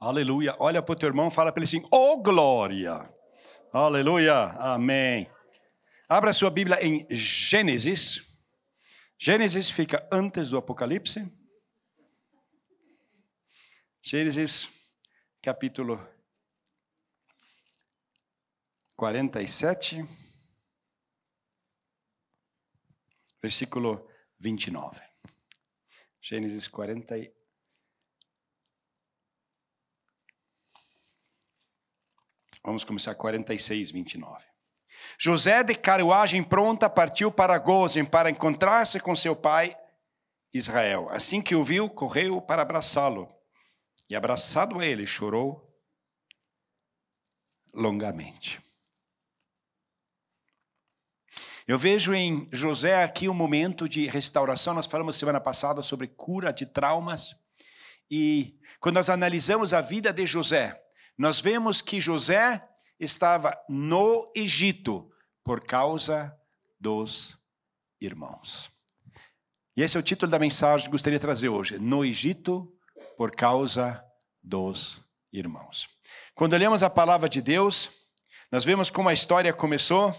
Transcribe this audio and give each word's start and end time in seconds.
Aleluia. 0.00 0.56
Olha 0.58 0.82
para 0.82 0.94
o 0.94 0.96
teu 0.96 1.08
irmão, 1.08 1.30
fala 1.30 1.52
para 1.52 1.60
ele 1.60 1.68
assim: 1.68 1.86
Oh 1.92 2.16
glória! 2.22 3.12
Aleluia. 3.70 4.34
Amém. 4.58 5.30
Abra 6.08 6.32
sua 6.32 6.48
Bíblia 6.48 6.82
em 6.82 7.06
Gênesis. 7.10 8.26
Gênesis 9.18 9.70
fica 9.70 10.08
antes 10.10 10.48
do 10.48 10.56
Apocalipse. 10.56 11.30
Gênesis, 14.02 14.66
capítulo 15.42 16.00
47, 18.96 20.02
versículo 23.42 24.08
29. 24.38 24.98
Gênesis 26.22 26.66
47. 26.66 27.39
Vamos 32.62 32.84
começar 32.84 33.14
46, 33.14 33.90
29. 33.90 34.44
José, 35.18 35.62
de 35.62 35.74
carruagem 35.74 36.42
pronta, 36.42 36.90
partiu 36.90 37.32
para 37.32 37.58
Gozem 37.58 38.04
para 38.04 38.30
encontrar-se 38.30 39.00
com 39.00 39.16
seu 39.16 39.34
pai 39.34 39.76
Israel. 40.52 41.08
Assim 41.10 41.40
que 41.40 41.54
o 41.54 41.64
viu, 41.64 41.88
correu 41.88 42.40
para 42.40 42.62
abraçá-lo. 42.62 43.32
E 44.08 44.16
abraçado 44.16 44.78
a 44.78 44.84
ele, 44.84 45.06
chorou 45.06 45.66
longamente. 47.72 48.60
Eu 51.66 51.78
vejo 51.78 52.12
em 52.12 52.48
José 52.50 53.04
aqui 53.04 53.28
um 53.28 53.34
momento 53.34 53.88
de 53.88 54.06
restauração. 54.08 54.74
Nós 54.74 54.86
falamos 54.86 55.16
semana 55.16 55.40
passada 55.40 55.82
sobre 55.82 56.08
cura 56.08 56.52
de 56.52 56.66
traumas. 56.66 57.36
E 58.10 58.58
quando 58.80 58.96
nós 58.96 59.08
analisamos 59.08 59.72
a 59.72 59.80
vida 59.80 60.12
de 60.12 60.26
José, 60.26 60.82
nós 61.20 61.38
vemos 61.38 61.82
que 61.82 62.00
José 62.00 62.66
estava 62.98 63.54
no 63.68 64.32
Egito 64.34 65.12
por 65.44 65.62
causa 65.62 66.34
dos 66.80 67.36
irmãos. 68.00 68.72
E 69.76 69.82
esse 69.82 69.98
é 69.98 70.00
o 70.00 70.02
título 70.02 70.32
da 70.32 70.38
mensagem 70.38 70.86
que 70.86 70.92
gostaria 70.92 71.18
de 71.18 71.22
trazer 71.22 71.50
hoje: 71.50 71.78
No 71.78 72.06
Egito 72.06 72.72
por 73.18 73.32
causa 73.32 74.02
dos 74.42 75.04
irmãos. 75.30 75.90
Quando 76.34 76.56
lemos 76.56 76.82
a 76.82 76.88
palavra 76.88 77.28
de 77.28 77.42
Deus, 77.42 77.90
nós 78.50 78.64
vemos 78.64 78.88
como 78.88 79.10
a 79.10 79.12
história 79.12 79.52
começou, 79.52 80.14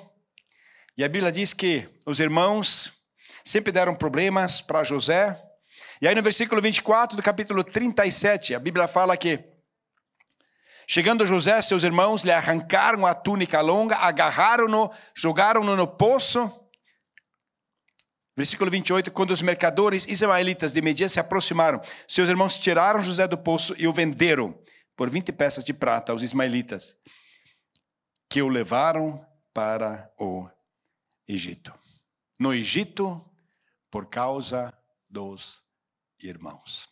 e 0.95 1.03
a 1.03 1.09
Bíblia 1.09 1.31
diz 1.31 1.51
que 1.51 1.89
os 2.05 2.19
irmãos 2.19 2.93
sempre 3.43 3.71
deram 3.71 3.95
problemas 3.95 4.61
para 4.61 4.83
José. 4.83 5.35
E 5.99 6.07
aí 6.07 6.13
no 6.13 6.21
versículo 6.21 6.61
24 6.61 7.17
do 7.17 7.23
capítulo 7.23 7.63
37, 7.63 8.53
a 8.53 8.59
Bíblia 8.59 8.87
fala 8.87 9.17
que 9.17 9.50
Chegando 10.93 11.25
José, 11.25 11.61
seus 11.61 11.83
irmãos 11.83 12.21
lhe 12.21 12.33
arrancaram 12.33 13.05
a 13.05 13.15
túnica 13.15 13.61
longa, 13.61 13.95
agarraram-no, 13.95 14.91
jogaram-no 15.15 15.73
no 15.73 15.87
poço. 15.87 16.51
Versículo 18.35 18.69
28, 18.69 19.09
quando 19.09 19.31
os 19.31 19.41
mercadores 19.41 20.05
ismaelitas 20.05 20.73
de 20.73 20.81
Media 20.81 21.07
se 21.07 21.17
aproximaram, 21.17 21.81
seus 22.05 22.27
irmãos 22.27 22.57
tiraram 22.57 23.01
José 23.01 23.25
do 23.25 23.37
poço 23.37 23.73
e 23.77 23.87
o 23.87 23.93
venderam 23.93 24.53
por 24.93 25.09
20 25.09 25.31
peças 25.31 25.63
de 25.63 25.73
prata 25.73 26.11
aos 26.11 26.23
ismaelitas, 26.23 26.97
que 28.29 28.41
o 28.41 28.49
levaram 28.49 29.25
para 29.53 30.11
o 30.19 30.45
Egito. 31.25 31.73
No 32.37 32.53
Egito, 32.53 33.25
por 33.89 34.07
causa 34.07 34.73
dos 35.09 35.63
irmãos. 36.21 36.90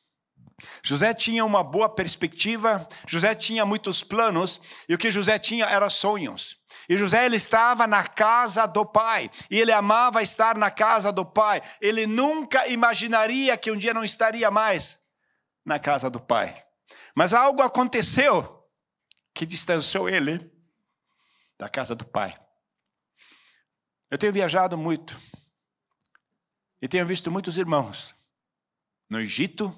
José 0.83 1.13
tinha 1.13 1.45
uma 1.45 1.63
boa 1.63 1.89
perspectiva, 1.89 2.87
José 3.07 3.33
tinha 3.35 3.65
muitos 3.65 4.03
planos, 4.03 4.59
e 4.87 4.93
o 4.93 4.97
que 4.97 5.11
José 5.11 5.37
tinha 5.39 5.65
era 5.65 5.89
sonhos. 5.89 6.57
E 6.87 6.97
José 6.97 7.25
ele 7.25 7.35
estava 7.35 7.85
na 7.85 8.03
casa 8.03 8.65
do 8.65 8.85
pai, 8.85 9.29
e 9.49 9.59
ele 9.59 9.71
amava 9.71 10.21
estar 10.21 10.57
na 10.57 10.71
casa 10.71 11.11
do 11.11 11.25
pai. 11.25 11.61
Ele 11.81 12.07
nunca 12.07 12.67
imaginaria 12.67 13.57
que 13.57 13.71
um 13.71 13.77
dia 13.77 13.93
não 13.93 14.03
estaria 14.03 14.49
mais 14.49 14.99
na 15.65 15.79
casa 15.79 16.09
do 16.09 16.19
pai. 16.19 16.63
Mas 17.15 17.33
algo 17.33 17.61
aconteceu 17.61 18.67
que 19.33 19.45
distanciou 19.45 20.09
ele 20.09 20.51
da 21.57 21.69
casa 21.69 21.93
do 21.93 22.05
pai. 22.05 22.35
Eu 24.09 24.17
tenho 24.17 24.33
viajado 24.33 24.77
muito 24.77 25.19
e 26.81 26.87
tenho 26.87 27.05
visto 27.05 27.29
muitos 27.29 27.57
irmãos 27.57 28.15
no 29.09 29.19
Egito, 29.19 29.75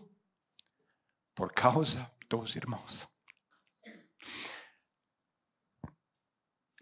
por 1.36 1.53
causa 1.53 2.12
dos 2.30 2.56
irmãos. 2.56 3.11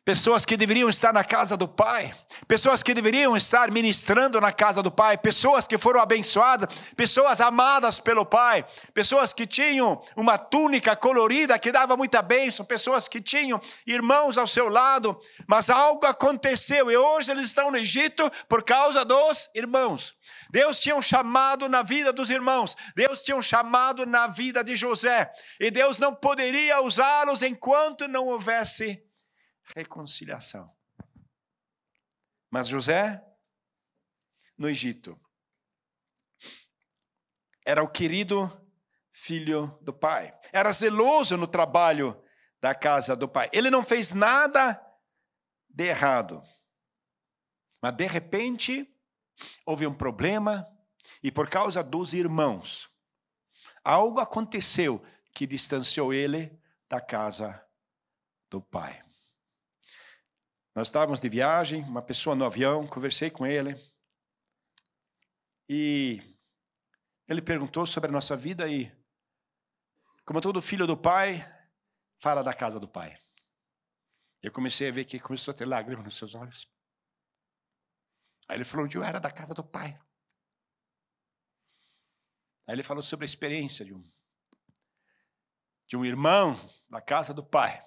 Pessoas 0.09 0.43
que 0.43 0.57
deveriam 0.57 0.89
estar 0.89 1.13
na 1.13 1.23
casa 1.23 1.55
do 1.55 1.67
Pai, 1.67 2.11
pessoas 2.47 2.81
que 2.81 2.95
deveriam 2.95 3.37
estar 3.37 3.69
ministrando 3.69 4.41
na 4.41 4.51
casa 4.51 4.81
do 4.81 4.89
Pai, 4.89 5.19
pessoas 5.19 5.67
que 5.67 5.77
foram 5.77 6.01
abençoadas, 6.01 6.67
pessoas 6.97 7.39
amadas 7.39 7.99
pelo 7.99 8.25
Pai, 8.25 8.65
pessoas 8.91 9.33
que 9.33 9.45
tinham 9.45 10.01
uma 10.15 10.35
túnica 10.35 10.95
colorida 10.95 11.59
que 11.59 11.71
dava 11.71 11.95
muita 11.95 12.23
bênção, 12.23 12.65
pessoas 12.65 13.07
que 13.07 13.21
tinham 13.21 13.61
irmãos 13.85 14.35
ao 14.39 14.47
seu 14.47 14.67
lado, 14.67 15.15
mas 15.47 15.69
algo 15.69 16.07
aconteceu 16.07 16.89
e 16.89 16.97
hoje 16.97 17.29
eles 17.29 17.45
estão 17.45 17.69
no 17.69 17.77
Egito 17.77 18.31
por 18.49 18.63
causa 18.63 19.05
dos 19.05 19.47
irmãos. 19.53 20.15
Deus 20.49 20.79
tinha 20.79 20.95
um 20.95 21.03
chamado 21.03 21.69
na 21.69 21.83
vida 21.83 22.11
dos 22.11 22.31
irmãos, 22.31 22.75
Deus 22.95 23.21
tinha 23.21 23.37
um 23.37 23.43
chamado 23.43 24.07
na 24.07 24.25
vida 24.25 24.63
de 24.63 24.75
José, 24.75 25.31
e 25.59 25.69
Deus 25.69 25.99
não 25.99 26.15
poderia 26.15 26.81
usá-los 26.81 27.43
enquanto 27.43 28.07
não 28.07 28.25
houvesse 28.25 29.07
reconciliação. 29.75 30.73
Mas 32.49 32.67
José, 32.67 33.23
no 34.57 34.67
Egito, 34.67 35.19
era 37.65 37.83
o 37.83 37.91
querido 37.91 38.49
filho 39.11 39.77
do 39.81 39.93
pai, 39.93 40.37
era 40.51 40.71
zeloso 40.71 41.37
no 41.37 41.45
trabalho 41.45 42.21
da 42.59 42.73
casa 42.73 43.15
do 43.15 43.27
pai. 43.27 43.49
Ele 43.53 43.69
não 43.69 43.83
fez 43.83 44.11
nada 44.11 44.81
de 45.69 45.85
errado. 45.85 46.41
Mas 47.81 47.95
de 47.95 48.07
repente, 48.07 48.91
houve 49.65 49.85
um 49.85 49.93
problema 49.93 50.67
e 51.23 51.31
por 51.31 51.49
causa 51.49 51.83
dos 51.83 52.13
irmãos, 52.13 52.89
algo 53.83 54.19
aconteceu 54.19 55.01
que 55.33 55.47
distanciou 55.47 56.13
ele 56.13 56.59
da 56.89 56.99
casa 56.99 57.63
do 58.49 58.61
pai. 58.61 59.08
Nós 60.75 60.87
estávamos 60.87 61.19
de 61.19 61.27
viagem, 61.27 61.83
uma 61.83 62.01
pessoa 62.01 62.35
no 62.35 62.45
avião, 62.45 62.87
conversei 62.87 63.29
com 63.29 63.45
ele. 63.45 63.75
E 65.67 66.21
ele 67.27 67.41
perguntou 67.41 67.85
sobre 67.85 68.09
a 68.09 68.13
nossa 68.13 68.35
vida 68.35 68.67
e, 68.67 68.91
como 70.25 70.41
todo 70.41 70.61
filho 70.61 70.85
do 70.85 70.95
pai, 70.97 71.43
fala 72.21 72.43
da 72.43 72.53
casa 72.53 72.79
do 72.79 72.87
pai. 72.87 73.17
Eu 74.41 74.51
comecei 74.51 74.87
a 74.87 74.91
ver 74.91 75.05
que 75.05 75.19
começou 75.19 75.53
a 75.53 75.57
ter 75.57 75.65
lágrimas 75.65 76.05
nos 76.05 76.17
seus 76.17 76.33
olhos. 76.33 76.67
Aí 78.47 78.57
ele 78.57 78.65
falou 78.65 78.85
onde 78.85 78.97
eu 78.97 79.03
era 79.03 79.19
da 79.19 79.31
casa 79.31 79.53
do 79.53 79.63
pai. 79.63 79.99
Aí 82.65 82.75
ele 82.75 82.83
falou 82.83 83.01
sobre 83.01 83.25
a 83.25 83.27
experiência 83.27 83.83
de 83.83 83.93
um, 83.93 84.03
de 85.87 85.97
um 85.97 86.05
irmão 86.05 86.55
da 86.89 87.01
casa 87.01 87.33
do 87.33 87.43
pai 87.43 87.83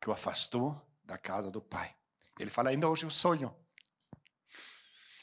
que 0.00 0.10
o 0.10 0.12
afastou 0.12 0.89
da 1.10 1.18
casa 1.18 1.50
do 1.50 1.60
Pai. 1.60 1.92
Ele 2.38 2.50
fala: 2.50 2.70
ainda 2.70 2.88
hoje 2.88 3.04
eu 3.04 3.10
sonho 3.10 3.54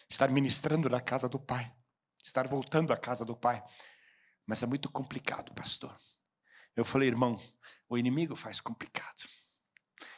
estar 0.10 0.30
ministrando 0.30 0.90
na 0.90 1.00
casa 1.00 1.30
do 1.30 1.40
Pai, 1.40 1.74
estar 2.22 2.48
voltando 2.48 2.92
à 2.92 2.98
casa 2.98 3.24
do 3.24 3.36
Pai. 3.36 3.64
Mas 4.46 4.62
é 4.62 4.66
muito 4.66 4.90
complicado, 4.90 5.54
pastor. 5.54 5.98
Eu 6.76 6.86
falei, 6.86 7.08
irmão, 7.08 7.40
o 7.90 7.98
inimigo 7.98 8.36
faz 8.36 8.62
complicado. 8.62 9.28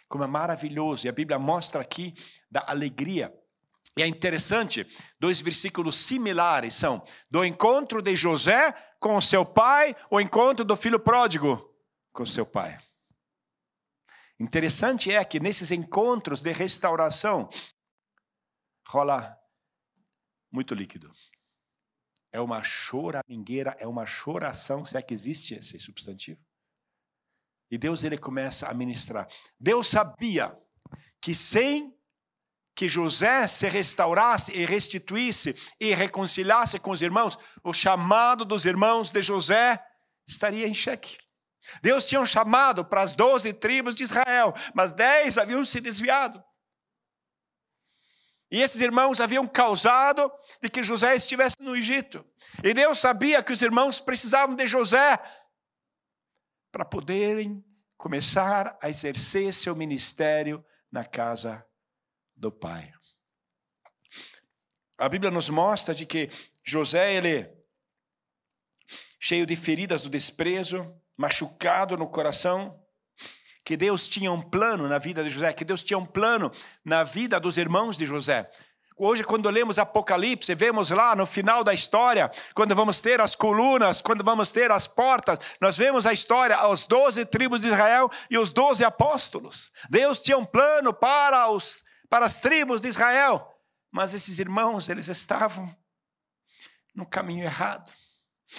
Como 0.07 0.23
é 0.23 0.27
maravilhoso, 0.27 1.05
e 1.05 1.09
a 1.09 1.13
Bíblia 1.13 1.39
mostra 1.39 1.81
aqui 1.81 2.13
da 2.49 2.65
alegria. 2.67 3.33
E 3.95 4.01
é 4.01 4.07
interessante, 4.07 4.85
dois 5.19 5.39
versículos 5.41 5.97
similares 5.97 6.73
são 6.73 7.03
do 7.29 7.43
encontro 7.45 8.01
de 8.01 8.15
José 8.15 8.71
com 8.99 9.15
o 9.15 9.21
seu 9.21 9.45
pai, 9.45 9.95
o 10.09 10.19
encontro 10.19 10.65
do 10.65 10.75
filho 10.75 10.99
pródigo 10.99 11.75
com 12.11 12.23
o 12.23 12.27
seu 12.27 12.45
pai. 12.45 12.77
Interessante 14.39 15.11
é 15.11 15.23
que 15.25 15.39
nesses 15.39 15.69
encontros 15.69 16.41
de 16.41 16.51
restauração 16.53 17.49
rola 18.87 19.37
muito 20.51 20.73
líquido. 20.73 21.11
É 22.31 22.39
uma 22.39 22.63
choramingueira, 22.63 23.75
é 23.79 23.87
uma 23.87 24.05
choração, 24.05 24.85
se 24.85 24.97
é 24.97 25.01
que 25.01 25.13
existe 25.13 25.55
esse 25.55 25.77
substantivo. 25.79 26.39
E 27.69 27.77
Deus 27.77 28.03
ele 28.03 28.17
começa 28.17 28.67
a 28.67 28.73
ministrar. 28.73 29.27
Deus 29.59 29.89
sabia 29.89 30.57
que 31.21 31.35
sem 31.35 31.93
que 32.73 32.87
José 32.87 33.45
se 33.47 33.67
restaurasse 33.67 34.53
e 34.53 34.65
restituísse 34.65 35.53
e 35.79 35.93
reconciliasse 35.93 36.79
com 36.79 36.91
os 36.91 37.01
irmãos, 37.01 37.37
o 37.63 37.73
chamado 37.73 38.45
dos 38.45 38.65
irmãos 38.65 39.11
de 39.11 39.21
José 39.21 39.83
estaria 40.25 40.65
em 40.67 40.73
xeque. 40.73 41.17
Deus 41.81 42.05
tinha 42.05 42.21
um 42.21 42.25
chamado 42.25 42.85
para 42.85 43.01
as 43.01 43.13
doze 43.13 43.53
tribos 43.53 43.95
de 43.95 44.03
Israel, 44.03 44.53
mas 44.73 44.93
dez 44.93 45.37
haviam 45.37 45.63
se 45.63 45.79
desviado. 45.79 46.43
E 48.51 48.61
esses 48.61 48.81
irmãos 48.81 49.21
haviam 49.21 49.47
causado 49.47 50.31
de 50.61 50.69
que 50.69 50.83
José 50.83 51.15
estivesse 51.15 51.57
no 51.59 51.75
Egito. 51.75 52.25
E 52.63 52.73
Deus 52.73 52.99
sabia 52.99 53.43
que 53.43 53.53
os 53.53 53.61
irmãos 53.61 54.01
precisavam 54.01 54.55
de 54.55 54.67
José 54.67 55.19
para 56.71 56.83
poderem 56.83 57.63
começar 57.95 58.77
a 58.81 58.89
exercer 58.89 59.53
seu 59.53 59.75
ministério 59.75 60.65
na 60.91 61.05
casa 61.05 61.63
do 62.35 62.51
pai. 62.51 62.91
A 64.97 65.07
Bíblia 65.07 65.29
nos 65.29 65.49
mostra 65.49 65.93
de 65.93 66.05
que 66.05 66.29
José, 66.63 67.13
ele 67.13 67.59
cheio 69.19 69.45
de 69.45 69.55
feridas 69.55 70.03
do 70.03 70.09
desprezo, 70.09 70.91
machucado 71.19 71.97
no 71.97 72.07
coração, 72.07 72.79
que 73.65 73.75
Deus 73.75 74.07
tinha 74.07 74.31
um 74.31 74.41
plano 74.41 74.87
na 74.87 74.97
vida 74.97 75.21
de 75.21 75.29
José, 75.29 75.51
que 75.51 75.65
Deus 75.65 75.83
tinha 75.83 75.97
um 75.97 76.05
plano 76.05 76.49
na 76.83 77.03
vida 77.03 77.37
dos 77.41 77.57
irmãos 77.57 77.97
de 77.97 78.05
José. 78.05 78.49
Hoje, 78.97 79.21
quando 79.25 79.49
lemos 79.49 79.77
Apocalipse, 79.77 80.55
vemos 80.55 80.89
lá 80.91 81.17
no 81.17 81.25
final 81.25 81.61
da 81.61 81.73
história, 81.73 82.31
quando 82.55 82.73
vamos 82.73 83.01
ter 83.01 83.19
as 83.19 83.35
colunas, 83.35 84.01
quando 84.01 84.23
vamos 84.23 84.53
ter 84.53 84.71
as 84.71 84.87
portas, 84.87 85.39
nós 85.59 85.77
vemos 85.77 86.05
a 86.05 86.13
história, 86.13 86.55
as 86.55 86.85
doze 86.85 87.25
tribos 87.25 87.59
de 87.59 87.67
Israel 87.67 88.09
e 88.31 88.37
os 88.37 88.53
doze 88.53 88.85
apóstolos. 88.85 89.73
Deus 89.89 90.21
tinha 90.21 90.37
um 90.37 90.45
plano 90.45 90.93
para, 90.93 91.49
os, 91.51 91.83
para 92.09 92.25
as 92.25 92.39
tribos 92.39 92.79
de 92.79 92.87
Israel, 92.87 93.45
mas 93.91 94.13
esses 94.13 94.39
irmãos, 94.39 94.87
eles 94.87 95.09
estavam 95.09 95.75
no 96.95 97.05
caminho 97.05 97.43
errado. 97.43 97.98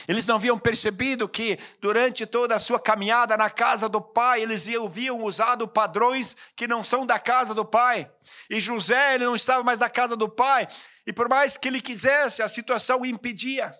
Eles 0.06 0.26
não 0.26 0.36
haviam 0.36 0.58
percebido 0.58 1.28
que 1.28 1.58
durante 1.80 2.24
toda 2.24 2.54
a 2.54 2.60
sua 2.60 2.78
caminhada 2.78 3.36
na 3.36 3.50
casa 3.50 3.88
do 3.88 4.00
pai, 4.00 4.42
eles 4.42 4.68
haviam 4.68 5.24
usado 5.24 5.66
padrões 5.66 6.36
que 6.54 6.68
não 6.68 6.84
são 6.84 7.04
da 7.04 7.18
casa 7.18 7.54
do 7.54 7.64
pai. 7.64 8.10
E 8.48 8.60
José, 8.60 9.14
ele 9.14 9.24
não 9.24 9.34
estava 9.34 9.64
mais 9.64 9.78
na 9.78 9.90
casa 9.90 10.16
do 10.16 10.28
pai, 10.28 10.68
e 11.06 11.12
por 11.12 11.28
mais 11.28 11.56
que 11.56 11.68
ele 11.68 11.80
quisesse, 11.80 12.42
a 12.42 12.48
situação 12.48 13.00
o 13.00 13.06
impedia. 13.06 13.74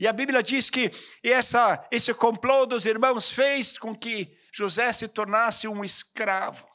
E 0.00 0.06
a 0.08 0.12
Bíblia 0.12 0.42
diz 0.42 0.70
que 0.70 0.90
essa, 1.22 1.86
esse 1.90 2.14
complô 2.14 2.64
dos 2.64 2.86
irmãos 2.86 3.30
fez 3.30 3.76
com 3.76 3.94
que 3.94 4.34
José 4.52 4.90
se 4.92 5.06
tornasse 5.06 5.68
um 5.68 5.84
escravo. 5.84 6.66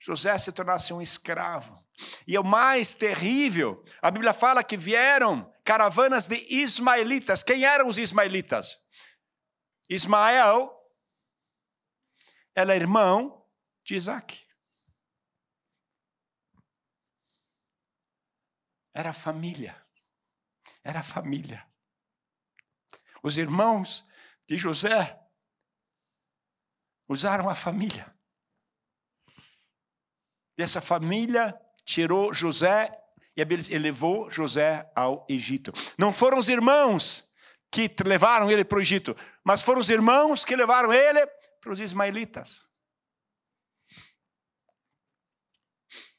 José 0.00 0.36
se 0.38 0.50
tornasse 0.50 0.92
um 0.92 1.00
escravo. 1.00 1.78
E 2.26 2.36
o 2.38 2.42
mais 2.42 2.94
terrível, 2.94 3.84
a 4.02 4.10
Bíblia 4.10 4.32
fala 4.32 4.64
que 4.64 4.76
vieram 4.76 5.49
caravanas 5.64 6.26
de 6.26 6.36
ismaelitas. 6.48 7.42
Quem 7.42 7.64
eram 7.64 7.88
os 7.88 7.98
ismaelitas? 7.98 8.80
Ismael 9.88 10.76
era 12.54 12.76
irmão 12.76 13.48
de 13.84 13.96
Isaac. 13.96 14.46
Era 18.92 19.12
família. 19.12 19.86
Era 20.82 21.02
família. 21.02 21.66
Os 23.22 23.38
irmãos 23.38 24.04
de 24.46 24.56
José 24.56 25.20
usaram 27.08 27.48
a 27.48 27.54
família. 27.54 28.14
Dessa 30.56 30.80
família 30.80 31.58
tirou 31.84 32.32
José 32.34 32.99
e 33.40 33.74
elevou 33.74 34.30
José 34.30 34.90
ao 34.94 35.26
Egito. 35.28 35.72
Não 35.98 36.12
foram 36.12 36.38
os 36.38 36.48
irmãos 36.48 37.30
que 37.70 37.88
levaram 38.04 38.50
ele 38.50 38.64
para 38.64 38.78
o 38.78 38.80
Egito, 38.80 39.16
mas 39.44 39.62
foram 39.62 39.80
os 39.80 39.88
irmãos 39.88 40.44
que 40.44 40.56
levaram 40.56 40.92
ele 40.92 41.24
para 41.60 41.72
os 41.72 41.80
ismaelitas. 41.80 42.64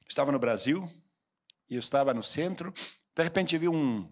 Estava 0.08 0.32
no 0.32 0.40
Brasil 0.40 0.88
e 1.70 1.76
eu 1.76 1.80
estava 1.80 2.14
no 2.14 2.24
centro. 2.24 2.74
De 3.16 3.24
repente 3.24 3.58
vi 3.58 3.68
um, 3.68 4.10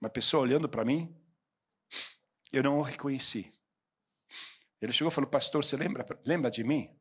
uma 0.00 0.10
pessoa 0.10 0.42
olhando 0.42 0.68
para 0.68 0.84
mim. 0.84 1.14
Eu 2.52 2.62
não 2.62 2.78
o 2.78 2.82
reconheci. 2.82 3.52
Ele 4.80 4.92
chegou 4.92 5.10
e 5.10 5.14
falou: 5.14 5.28
Pastor, 5.28 5.64
você 5.64 5.76
lembra, 5.76 6.06
lembra 6.24 6.50
de 6.50 6.64
mim? 6.64 6.96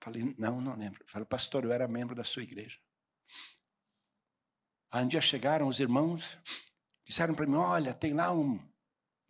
Falei: 0.00 0.34
Não, 0.38 0.60
não 0.60 0.76
lembro. 0.76 1.02
Falei: 1.06 1.26
Pastor, 1.26 1.64
eu 1.64 1.72
era 1.72 1.88
membro 1.88 2.14
da 2.14 2.24
sua 2.24 2.42
igreja. 2.42 2.78
Um 4.94 5.08
dia 5.08 5.20
chegaram 5.20 5.68
os 5.68 5.80
irmãos, 5.80 6.38
disseram 7.04 7.34
para 7.34 7.46
mim: 7.46 7.56
Olha, 7.56 7.94
tem 7.94 8.12
lá 8.12 8.32
um 8.32 8.60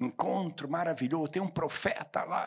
encontro 0.01 0.69
maravilhoso, 0.69 1.31
tem 1.31 1.43
um 1.43 1.49
profeta 1.49 2.25
lá. 2.25 2.47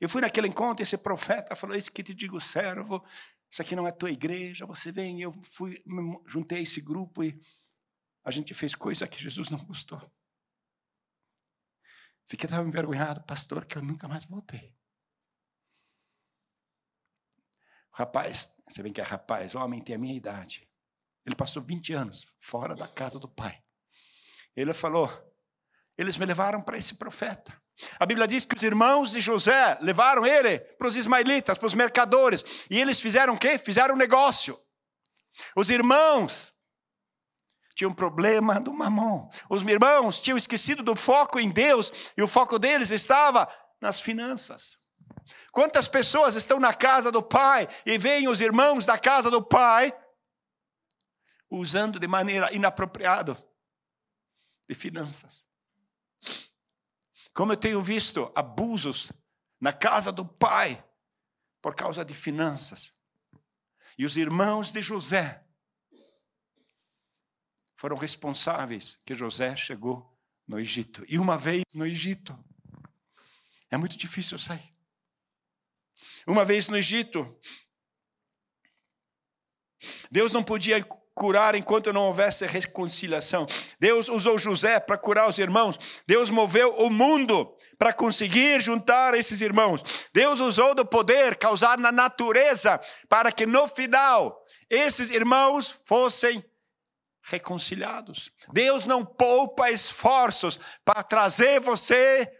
Eu 0.00 0.08
fui 0.08 0.20
naquele 0.20 0.48
encontro 0.48 0.82
e 0.82 0.84
esse 0.84 0.96
profeta 0.96 1.54
falou: 1.54 1.76
Isso 1.76 1.92
que 1.92 2.02
te 2.02 2.14
digo, 2.14 2.40
servo, 2.40 3.04
isso 3.50 3.60
aqui 3.60 3.76
não 3.76 3.86
é 3.86 3.90
tua 3.90 4.10
igreja, 4.10 4.64
você 4.64 4.90
vem. 4.90 5.20
Eu 5.20 5.32
fui, 5.42 5.82
juntei 6.26 6.62
esse 6.62 6.80
grupo 6.80 7.22
e 7.22 7.38
a 8.24 8.30
gente 8.30 8.54
fez 8.54 8.74
coisa 8.74 9.08
que 9.08 9.20
Jesus 9.20 9.50
não 9.50 9.64
gostou. 9.64 10.00
Fiquei 12.26 12.48
tão 12.48 12.66
envergonhado, 12.66 13.22
pastor, 13.24 13.66
que 13.66 13.76
eu 13.76 13.82
nunca 13.82 14.06
mais 14.06 14.24
voltei. 14.24 14.72
Rapaz, 17.90 18.56
você 18.68 18.82
vê 18.84 18.92
que 18.92 19.00
é 19.00 19.04
rapaz, 19.04 19.56
homem 19.56 19.82
tem 19.82 19.96
a 19.96 19.98
minha 19.98 20.14
idade. 20.14 20.69
Ele 21.26 21.36
passou 21.36 21.62
20 21.62 21.92
anos 21.92 22.26
fora 22.40 22.74
da 22.74 22.88
casa 22.88 23.18
do 23.18 23.28
pai. 23.28 23.58
Ele 24.56 24.72
falou: 24.74 25.08
eles 26.00 26.16
me 26.16 26.24
levaram 26.24 26.62
para 26.62 26.78
esse 26.78 26.94
profeta. 26.94 27.54
A 27.98 28.06
Bíblia 28.06 28.26
diz 28.26 28.44
que 28.44 28.56
os 28.56 28.62
irmãos 28.62 29.10
de 29.10 29.20
José 29.20 29.76
levaram 29.82 30.24
ele 30.24 30.58
para 30.58 30.88
os 30.88 30.96
ismaelitas, 30.96 31.58
para 31.58 31.66
os 31.66 31.74
mercadores. 31.74 32.42
E 32.70 32.80
eles 32.80 33.02
fizeram 33.02 33.34
o 33.34 33.38
quê? 33.38 33.58
Fizeram 33.58 33.94
um 33.94 33.98
negócio. 33.98 34.58
Os 35.54 35.68
irmãos 35.68 36.54
tinham 37.74 37.90
um 37.90 37.94
problema 37.94 38.58
do 38.58 38.72
mamão. 38.72 39.28
Os 39.50 39.62
irmãos 39.62 40.18
tinham 40.18 40.38
esquecido 40.38 40.82
do 40.82 40.96
foco 40.96 41.38
em 41.38 41.50
Deus 41.50 41.92
e 42.16 42.22
o 42.22 42.28
foco 42.28 42.58
deles 42.58 42.90
estava 42.90 43.46
nas 43.78 44.00
finanças. 44.00 44.78
Quantas 45.52 45.86
pessoas 45.86 46.34
estão 46.34 46.58
na 46.58 46.72
casa 46.72 47.12
do 47.12 47.22
pai 47.22 47.68
e 47.84 47.98
veem 47.98 48.26
os 48.26 48.40
irmãos 48.40 48.86
da 48.86 48.96
casa 48.96 49.30
do 49.30 49.42
pai 49.42 49.94
usando 51.50 51.98
de 51.98 52.06
maneira 52.06 52.52
inapropriada 52.54 53.36
de 54.68 54.74
finanças. 54.74 55.44
Como 57.34 57.52
eu 57.52 57.56
tenho 57.56 57.82
visto 57.82 58.30
abusos 58.34 59.12
na 59.60 59.72
casa 59.72 60.12
do 60.12 60.24
pai 60.24 60.84
por 61.60 61.74
causa 61.74 62.04
de 62.04 62.14
finanças. 62.14 62.94
E 63.98 64.04
os 64.04 64.16
irmãos 64.16 64.72
de 64.72 64.80
José 64.80 65.44
foram 67.76 67.96
responsáveis 67.96 69.00
que 69.04 69.14
José 69.14 69.56
chegou 69.56 70.18
no 70.46 70.58
Egito. 70.58 71.04
E 71.08 71.18
uma 71.18 71.36
vez 71.36 71.64
no 71.74 71.86
Egito, 71.86 72.38
é 73.70 73.76
muito 73.76 73.96
difícil 73.96 74.38
sair. 74.38 74.70
Uma 76.26 76.44
vez 76.44 76.68
no 76.68 76.76
Egito, 76.76 77.38
Deus 80.10 80.32
não 80.32 80.42
podia 80.42 80.84
curar 81.20 81.54
enquanto 81.54 81.92
não 81.92 82.06
houvesse 82.06 82.46
reconciliação. 82.46 83.46
Deus 83.78 84.08
usou 84.08 84.38
José 84.38 84.80
para 84.80 84.96
curar 84.96 85.28
os 85.28 85.38
irmãos. 85.38 85.78
Deus 86.06 86.30
moveu 86.30 86.70
o 86.76 86.88
mundo 86.88 87.54
para 87.78 87.92
conseguir 87.92 88.62
juntar 88.62 89.12
esses 89.12 89.42
irmãos. 89.42 89.84
Deus 90.14 90.40
usou 90.40 90.74
do 90.74 90.82
poder 90.82 91.36
causado 91.36 91.82
na 91.82 91.92
natureza 91.92 92.80
para 93.06 93.30
que 93.30 93.44
no 93.44 93.68
final 93.68 94.42
esses 94.70 95.10
irmãos 95.10 95.78
fossem 95.84 96.42
reconciliados. 97.22 98.32
Deus 98.50 98.86
não 98.86 99.04
poupa 99.04 99.70
esforços 99.70 100.58
para 100.86 101.02
trazer 101.02 101.60
você 101.60 102.32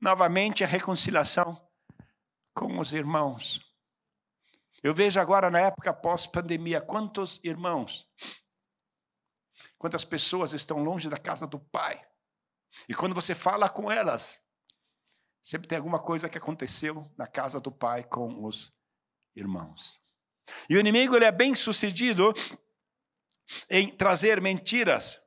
novamente 0.00 0.64
a 0.64 0.66
reconciliação 0.66 1.60
com 2.54 2.78
os 2.78 2.94
irmãos. 2.94 3.60
Eu 4.82 4.92
vejo 4.92 5.20
agora 5.20 5.50
na 5.50 5.60
época 5.60 5.92
pós-pandemia 5.92 6.80
quantos 6.80 7.40
irmãos, 7.44 8.10
quantas 9.78 10.04
pessoas 10.04 10.52
estão 10.52 10.82
longe 10.82 11.08
da 11.08 11.16
casa 11.16 11.46
do 11.46 11.60
Pai. 11.60 12.04
E 12.88 12.94
quando 12.94 13.14
você 13.14 13.34
fala 13.34 13.68
com 13.68 13.90
elas, 13.90 14.40
sempre 15.40 15.68
tem 15.68 15.78
alguma 15.78 16.00
coisa 16.00 16.28
que 16.28 16.36
aconteceu 16.36 17.08
na 17.16 17.28
casa 17.28 17.60
do 17.60 17.70
Pai 17.70 18.02
com 18.02 18.44
os 18.44 18.74
irmãos. 19.36 20.00
E 20.68 20.76
o 20.76 20.80
inimigo 20.80 21.14
ele 21.14 21.24
é 21.24 21.32
bem 21.32 21.54
sucedido 21.54 22.32
em 23.70 23.94
trazer 23.94 24.40
mentiras, 24.40 25.22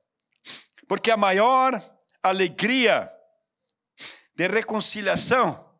porque 0.87 1.11
a 1.11 1.17
maior 1.17 1.73
alegria 2.21 3.09
de 4.35 4.47
reconciliação 4.47 5.79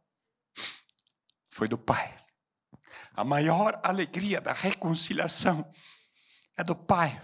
foi 1.49 1.67
do 1.67 1.77
Pai. 1.77 2.24
A 3.15 3.23
maior 3.23 3.79
alegria 3.83 4.41
da 4.41 4.53
reconciliação 4.53 5.71
é 6.57 6.63
do 6.63 6.75
Pai. 6.75 7.21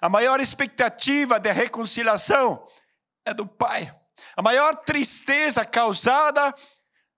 A 0.00 0.08
maior 0.08 0.40
expectativa 0.40 1.38
de 1.38 1.50
reconciliação 1.52 2.66
é 3.24 3.32
do 3.32 3.46
Pai. 3.46 3.94
A 4.36 4.42
maior 4.42 4.76
tristeza 4.84 5.64
causada 5.64 6.54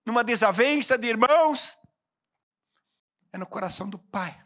numa 0.05 0.25
desavença 0.25 0.99
de 0.99 1.09
irmãos, 1.09 1.79
é 3.33 3.39
no 3.39 3.47
coração 3.47 3.89
do 3.89 3.99
pai. 3.99 4.45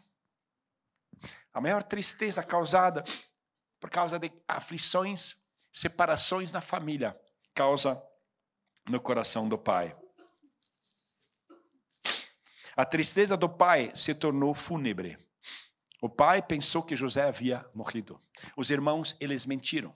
A 1.53 1.59
maior 1.59 1.83
tristeza 1.83 2.43
causada 2.43 3.03
por 3.79 3.89
causa 3.89 4.19
de 4.19 4.31
aflições, 4.47 5.35
separações 5.71 6.51
na 6.51 6.61
família, 6.61 7.19
causa 7.53 8.01
no 8.87 9.01
coração 9.01 9.49
do 9.49 9.57
pai. 9.57 9.95
A 12.77 12.85
tristeza 12.85 13.35
do 13.35 13.49
pai 13.49 13.91
se 13.95 14.13
tornou 14.13 14.53
fúnebre. 14.53 15.17
O 15.99 16.07
pai 16.07 16.43
pensou 16.43 16.83
que 16.83 16.95
José 16.95 17.23
havia 17.23 17.65
morrido. 17.73 18.21
Os 18.55 18.69
irmãos, 18.69 19.17
eles 19.19 19.47
mentiram. 19.47 19.95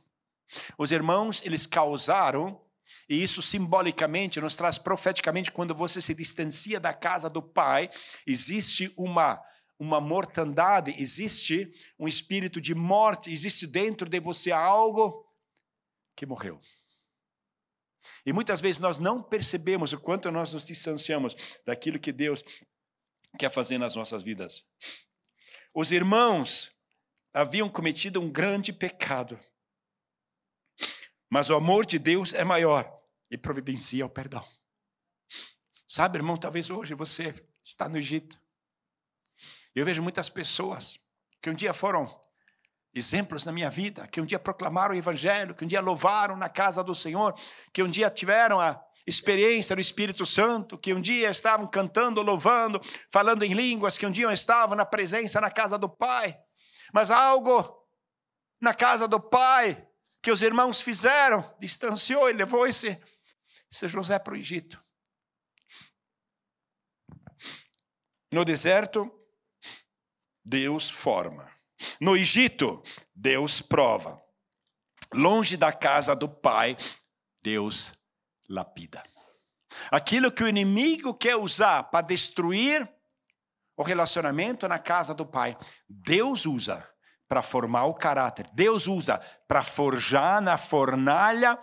Os 0.80 0.92
irmãos, 0.92 1.44
eles 1.46 1.68
causaram, 1.68 2.60
e 3.08 3.22
isso 3.22 3.40
simbolicamente 3.40 4.42
nos 4.42 4.56
traz 4.56 4.80
profeticamente, 4.80 5.52
quando 5.52 5.76
você 5.76 6.02
se 6.02 6.16
distancia 6.16 6.80
da 6.80 6.92
casa 6.92 7.30
do 7.30 7.42
pai, 7.42 7.88
existe 8.26 8.92
uma 8.98 9.40
uma 9.78 10.00
mortandade, 10.00 10.94
existe 11.02 11.74
um 11.98 12.08
espírito 12.08 12.62
de 12.62 12.76
morte, 12.76 13.32
existe 13.32 13.66
dentro 13.66 14.08
de 14.08 14.20
você 14.20 14.52
algo 14.52 15.28
que 16.16 16.24
morreu. 16.24 16.60
E 18.24 18.32
muitas 18.32 18.62
vezes 18.62 18.80
nós 18.80 19.00
não 19.00 19.24
percebemos 19.24 19.92
o 19.92 20.00
quanto 20.00 20.30
nós 20.30 20.54
nos 20.54 20.66
distanciamos 20.66 21.36
daquilo 21.66 22.00
que 22.00 22.12
Deus 22.12 22.44
quer 23.38 23.50
fazer 23.50 23.78
nas 23.78 23.96
nossas 23.96 24.24
vidas. 24.24 24.64
Os 25.74 25.92
irmãos 25.92 26.72
haviam 27.34 27.70
cometido 27.70 28.20
um 28.20 28.30
grande 28.30 28.74
pecado, 28.74 29.40
mas 31.30 31.50
o 31.50 31.56
amor 31.56 31.86
de 31.86 31.98
Deus 31.98 32.34
é 32.34 32.44
maior 32.44 33.02
e 33.30 33.38
providencia 33.38 34.06
o 34.06 34.10
perdão. 34.10 34.46
Sabe, 35.88 36.18
irmão, 36.18 36.38
talvez 36.38 36.70
hoje 36.70 36.94
você 36.94 37.34
está 37.64 37.88
no 37.88 37.98
Egito 37.98 38.42
eu 39.74 39.86
vejo 39.86 40.04
muitas 40.04 40.30
pessoas 40.30 41.00
que 41.42 41.50
um 41.50 41.54
dia 41.54 41.74
foram 41.74 42.06
exemplos 42.94 43.46
na 43.46 43.54
minha 43.54 43.70
vida, 43.70 44.06
que 44.08 44.20
um 44.20 44.26
dia 44.26 44.38
proclamaram 44.40 44.94
o 44.94 44.98
Evangelho, 44.98 45.56
que 45.56 45.64
um 45.64 45.68
dia 45.68 45.80
louvaram 45.80 46.36
na 46.36 46.50
casa 46.50 46.84
do 46.84 46.94
Senhor, 46.94 47.34
que 47.72 47.82
um 47.82 47.90
dia 47.90 48.10
tiveram 48.10 48.60
a 48.60 48.84
experiência 49.06 49.76
do 49.76 49.82
Espírito 49.82 50.26
Santo, 50.26 50.78
que 50.78 50.94
um 50.94 51.02
dia 51.02 51.30
estavam 51.30 51.68
cantando, 51.68 52.22
louvando, 52.22 52.80
falando 53.12 53.44
em 53.44 53.54
línguas, 53.54 53.98
que 53.98 54.06
um 54.06 54.12
dia 54.12 54.32
estavam 54.32 54.76
na 54.76 54.86
presença 54.86 55.42
na 55.42 55.52
casa 55.52 55.78
do 55.78 55.90
Pai. 55.90 56.38
Mas 56.94 57.10
algo 57.12 57.88
na 58.60 58.74
casa 58.74 59.08
do 59.08 59.20
Pai 59.20 59.88
que 60.22 60.32
os 60.32 60.42
irmãos 60.42 60.82
fizeram 60.82 61.56
distanciou 61.60 62.30
e 62.30 62.34
levou 62.34 62.68
esse, 62.68 63.00
esse 63.72 63.88
José 63.88 64.20
para 64.20 64.34
o 64.34 64.38
Egito. 64.38 64.84
No 68.32 68.46
deserto, 68.46 69.12
Deus 70.46 70.90
forma. 70.90 71.52
No 72.00 72.16
Egito, 72.16 72.82
Deus 73.14 73.62
prova. 73.62 74.22
Longe 75.14 75.58
da 75.58 75.74
casa 75.74 76.16
do 76.16 76.30
pai, 76.30 76.78
Deus 77.44 77.92
lapida. 78.52 79.04
Aquilo 79.90 80.32
que 80.32 80.44
o 80.44 80.48
inimigo 80.48 81.14
quer 81.14 81.36
usar 81.36 81.84
para 81.84 82.06
destruir 82.06 82.88
o 83.78 83.84
relacionamento 83.84 84.68
na 84.68 84.78
casa 84.78 85.14
do 85.14 85.26
pai, 85.26 85.58
Deus 85.90 86.46
usa 86.46 86.88
para 87.28 87.42
formar 87.42 87.86
o 87.86 87.94
caráter. 87.94 88.48
Deus 88.54 88.88
usa 88.88 89.18
para 89.48 89.64
forjar 89.64 90.42
na 90.42 90.58
fornalha 90.58 91.58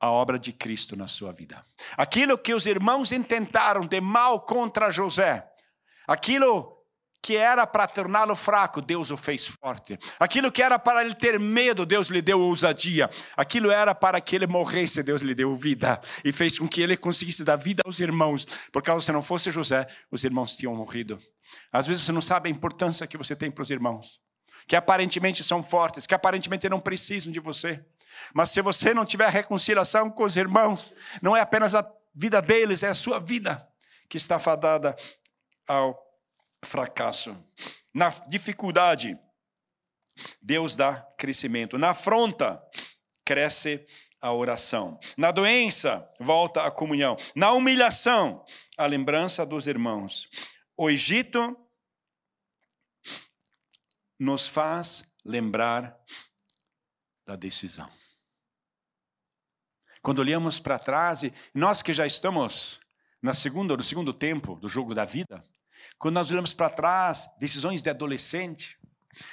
a 0.00 0.10
obra 0.10 0.38
de 0.38 0.52
Cristo 0.52 0.96
na 0.96 1.06
sua 1.06 1.32
vida. 1.32 1.62
Aquilo 1.96 2.38
que 2.38 2.54
os 2.54 2.64
irmãos 2.64 3.12
intentaram 3.12 3.86
de 3.86 4.00
mal 4.00 4.40
contra 4.40 4.90
José, 4.90 5.46
aquilo 6.08 6.79
que 7.22 7.36
era 7.36 7.66
para 7.66 7.86
torná-lo 7.86 8.34
fraco, 8.34 8.80
Deus 8.80 9.10
o 9.10 9.16
fez 9.16 9.46
forte. 9.46 9.98
Aquilo 10.18 10.50
que 10.50 10.62
era 10.62 10.78
para 10.78 11.04
ele 11.04 11.14
ter 11.14 11.38
medo, 11.38 11.84
Deus 11.84 12.08
lhe 12.08 12.22
deu 12.22 12.40
ousadia. 12.40 13.10
Aquilo 13.36 13.70
era 13.70 13.94
para 13.94 14.20
que 14.20 14.34
ele 14.34 14.46
morresse, 14.46 15.02
Deus 15.02 15.20
lhe 15.20 15.34
deu 15.34 15.54
vida. 15.54 16.00
E 16.24 16.32
fez 16.32 16.58
com 16.58 16.66
que 16.66 16.80
ele 16.80 16.96
conseguisse 16.96 17.44
dar 17.44 17.56
vida 17.56 17.82
aos 17.84 18.00
irmãos. 18.00 18.46
Por 18.72 18.82
causa 18.82 19.04
se 19.04 19.12
não 19.12 19.22
fosse 19.22 19.50
José, 19.50 19.86
os 20.10 20.24
irmãos 20.24 20.56
tinham 20.56 20.74
morrido. 20.74 21.18
Às 21.70 21.86
vezes 21.86 22.04
você 22.04 22.12
não 22.12 22.22
sabe 22.22 22.48
a 22.48 22.52
importância 22.52 23.06
que 23.06 23.18
você 23.18 23.36
tem 23.36 23.50
para 23.50 23.62
os 23.62 23.70
irmãos. 23.70 24.20
Que 24.66 24.76
aparentemente 24.76 25.44
são 25.44 25.62
fortes, 25.62 26.06
que 26.06 26.14
aparentemente 26.14 26.68
não 26.68 26.80
precisam 26.80 27.32
de 27.32 27.40
você. 27.40 27.84
Mas 28.32 28.50
se 28.50 28.62
você 28.62 28.94
não 28.94 29.04
tiver 29.04 29.28
reconciliação 29.28 30.10
com 30.10 30.24
os 30.24 30.36
irmãos, 30.36 30.94
não 31.20 31.36
é 31.36 31.40
apenas 31.40 31.74
a 31.74 31.86
vida 32.14 32.40
deles, 32.40 32.82
é 32.82 32.88
a 32.88 32.94
sua 32.94 33.18
vida 33.18 33.66
que 34.08 34.16
está 34.16 34.38
fadada 34.38 34.96
ao 35.66 36.09
fracasso. 36.64 37.36
Na 37.92 38.10
dificuldade, 38.28 39.18
Deus 40.40 40.76
dá 40.76 41.02
crescimento. 41.18 41.78
Na 41.78 41.90
afronta, 41.90 42.62
cresce 43.24 43.86
a 44.20 44.32
oração. 44.32 44.98
Na 45.16 45.30
doença, 45.30 46.08
volta 46.20 46.64
a 46.64 46.70
comunhão. 46.70 47.16
Na 47.34 47.52
humilhação, 47.52 48.44
a 48.76 48.86
lembrança 48.86 49.46
dos 49.46 49.66
irmãos. 49.66 50.28
O 50.76 50.90
Egito 50.90 51.56
nos 54.18 54.46
faz 54.46 55.02
lembrar 55.24 55.98
da 57.26 57.36
decisão. 57.36 57.90
Quando 60.02 60.18
olhamos 60.18 60.58
para 60.58 60.78
trás, 60.78 61.22
e 61.22 61.32
nós 61.54 61.82
que 61.82 61.92
já 61.92 62.06
estamos 62.06 62.80
na 63.22 63.34
segunda, 63.34 63.76
no 63.76 63.82
segundo 63.82 64.12
tempo 64.14 64.56
do 64.56 64.68
jogo 64.68 64.94
da 64.94 65.04
vida, 65.04 65.42
quando 66.00 66.14
nós 66.14 66.30
olhamos 66.30 66.54
para 66.54 66.70
trás, 66.70 67.28
decisões 67.38 67.82
de 67.82 67.90
adolescente, 67.90 68.80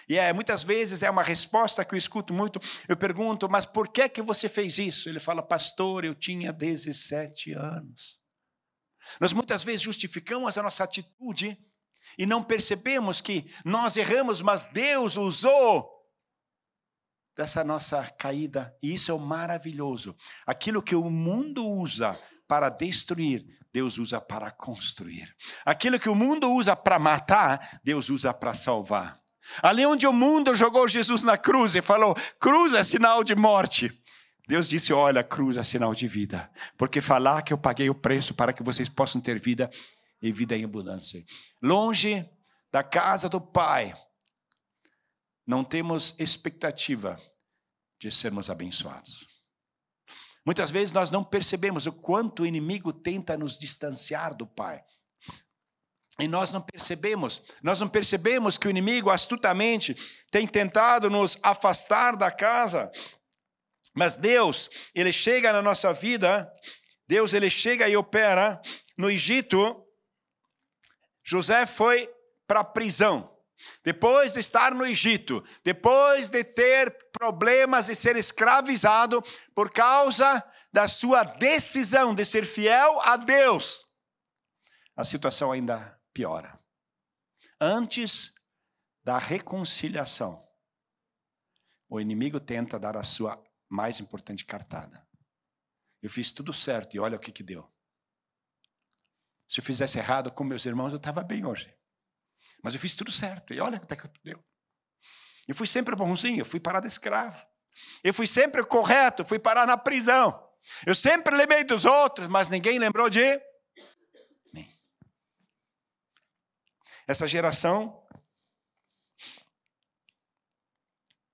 e 0.09 0.17
é, 0.17 0.33
muitas 0.33 0.65
vezes 0.65 1.01
é 1.01 1.09
uma 1.09 1.23
resposta 1.23 1.85
que 1.85 1.95
eu 1.95 1.97
escuto 1.97 2.33
muito. 2.33 2.59
Eu 2.89 2.97
pergunto, 2.97 3.47
mas 3.47 3.65
por 3.65 3.87
que 3.87 4.09
que 4.09 4.21
você 4.21 4.49
fez 4.49 4.77
isso? 4.77 5.07
Ele 5.07 5.19
fala, 5.19 5.41
pastor, 5.41 6.03
eu 6.03 6.13
tinha 6.13 6.51
17 6.51 7.53
anos. 7.53 8.19
Nós 9.21 9.31
muitas 9.31 9.63
vezes 9.63 9.81
justificamos 9.81 10.57
a 10.57 10.63
nossa 10.63 10.83
atitude 10.83 11.57
e 12.17 12.25
não 12.25 12.43
percebemos 12.43 13.21
que 13.21 13.49
nós 13.63 13.95
erramos, 13.95 14.41
mas 14.41 14.65
Deus 14.65 15.15
usou 15.15 15.89
dessa 17.33 17.63
nossa 17.63 18.05
caída, 18.09 18.75
e 18.83 18.93
isso 18.93 19.09
é 19.11 19.17
maravilhoso. 19.17 20.17
Aquilo 20.45 20.81
que 20.83 20.95
o 20.95 21.09
mundo 21.09 21.65
usa 21.65 22.19
para 22.45 22.67
destruir, 22.67 23.45
Deus 23.73 23.97
usa 23.97 24.19
para 24.19 24.51
construir. 24.51 25.35
Aquilo 25.65 25.99
que 25.99 26.09
o 26.09 26.15
mundo 26.15 26.51
usa 26.51 26.75
para 26.75 26.97
matar, 26.97 27.79
Deus 27.83 28.09
usa 28.09 28.33
para 28.33 28.53
salvar. 28.53 29.19
Ali 29.61 29.85
onde 29.85 30.05
o 30.05 30.13
mundo 30.13 30.53
jogou 30.55 30.87
Jesus 30.87 31.23
na 31.23 31.37
cruz 31.37 31.75
e 31.75 31.81
falou: 31.81 32.15
cruz 32.39 32.73
é 32.73 32.83
sinal 32.83 33.23
de 33.23 33.35
morte. 33.35 33.91
Deus 34.47 34.67
disse: 34.67 34.93
Olha, 34.93 35.23
cruz 35.23 35.57
é 35.57 35.63
sinal 35.63 35.93
de 35.93 36.07
vida. 36.07 36.49
Porque 36.77 37.01
falar 37.01 37.41
que 37.41 37.53
eu 37.53 37.57
paguei 37.57 37.89
o 37.89 37.95
preço 37.95 38.33
para 38.33 38.53
que 38.53 38.63
vocês 38.63 38.89
possam 38.89 39.21
ter 39.21 39.39
vida 39.39 39.69
e 40.21 40.31
vida 40.31 40.55
em 40.55 40.63
abundância. 40.63 41.23
Longe 41.61 42.27
da 42.71 42.83
casa 42.83 43.29
do 43.29 43.39
Pai, 43.39 43.93
não 45.45 45.63
temos 45.63 46.15
expectativa 46.19 47.17
de 47.99 48.11
sermos 48.11 48.49
abençoados. 48.49 49.27
Muitas 50.47 50.71
vezes 50.71 50.93
nós 50.93 51.11
não 51.11 51.25
percebemos 51.25 51.87
o 51.87 51.91
quanto 51.91 52.43
o 52.43 52.45
inimigo 52.45 52.93
tenta 52.93 53.35
nos 53.35 53.59
distanciar 53.59 54.33
do 54.33 54.47
Pai. 54.47 54.81
E 56.17 56.25
nós 56.25 56.53
não 56.53 56.61
percebemos, 56.61 57.43
nós 57.61 57.81
não 57.81 57.89
percebemos 57.89 58.57
que 58.57 58.65
o 58.65 58.69
inimigo 58.69 59.09
astutamente 59.09 59.93
tem 60.31 60.47
tentado 60.47 61.09
nos 61.09 61.37
afastar 61.43 62.15
da 62.15 62.31
casa. 62.31 62.89
Mas 63.93 64.15
Deus, 64.15 64.69
ele 64.95 65.11
chega 65.11 65.51
na 65.51 65.61
nossa 65.61 65.91
vida, 65.91 66.49
Deus 67.05 67.33
ele 67.33 67.49
chega 67.49 67.89
e 67.89 67.97
opera. 67.97 68.61
No 68.97 69.11
Egito, 69.11 69.85
José 71.25 71.65
foi 71.65 72.09
para 72.47 72.61
a 72.61 72.63
prisão. 72.63 73.36
Depois 73.83 74.33
de 74.33 74.39
estar 74.39 74.73
no 74.73 74.85
Egito, 74.85 75.43
depois 75.63 76.29
de 76.29 76.43
ter 76.43 76.95
problemas 77.11 77.89
e 77.89 77.95
ser 77.95 78.15
escravizado 78.15 79.21
por 79.55 79.71
causa 79.71 80.43
da 80.71 80.87
sua 80.87 81.23
decisão 81.23 82.13
de 82.13 82.23
ser 82.23 82.45
fiel 82.45 83.01
a 83.01 83.17
Deus, 83.17 83.85
a 84.95 85.03
situação 85.03 85.51
ainda 85.51 85.99
piora. 86.13 86.59
Antes 87.59 88.33
da 89.03 89.17
reconciliação, 89.17 90.45
o 91.89 91.99
inimigo 91.99 92.39
tenta 92.39 92.79
dar 92.79 92.97
a 92.97 93.03
sua 93.03 93.41
mais 93.69 93.99
importante 93.99 94.45
cartada. 94.45 95.05
Eu 96.01 96.09
fiz 96.09 96.31
tudo 96.31 96.53
certo 96.53 96.95
e 96.95 96.99
olha 96.99 97.17
o 97.17 97.19
que, 97.19 97.31
que 97.31 97.43
deu. 97.43 97.67
Se 99.47 99.59
eu 99.59 99.63
fizesse 99.63 99.97
errado 99.97 100.31
com 100.31 100.43
meus 100.43 100.65
irmãos, 100.65 100.91
eu 100.91 100.97
estava 100.97 101.23
bem 101.23 101.45
hoje. 101.45 101.73
Mas 102.63 102.73
eu 102.73 102.79
fiz 102.79 102.95
tudo 102.95 103.11
certo. 103.11 103.53
E 103.53 103.59
olha 103.59 103.77
até 103.77 103.95
que 103.95 104.07
deu. 104.23 104.43
Eu 105.47 105.55
fui 105.55 105.67
sempre 105.67 105.95
bonzinho, 105.95 106.41
eu 106.41 106.45
fui 106.45 106.59
parar 106.59 106.81
de 106.81 106.87
escravo. 106.87 107.45
Eu 108.03 108.13
fui 108.13 108.27
sempre 108.27 108.65
correto, 108.65 109.23
fui 109.23 109.39
parar 109.39 109.65
na 109.65 109.77
prisão. 109.77 110.45
Eu 110.85 110.93
sempre 110.93 111.35
lembrei 111.35 111.63
dos 111.63 111.85
outros, 111.85 112.27
mas 112.27 112.49
ninguém 112.49 112.77
lembrou 112.79 113.09
de 113.09 113.41
mim. 114.53 114.69
Essa 117.07 117.27
geração, 117.27 118.05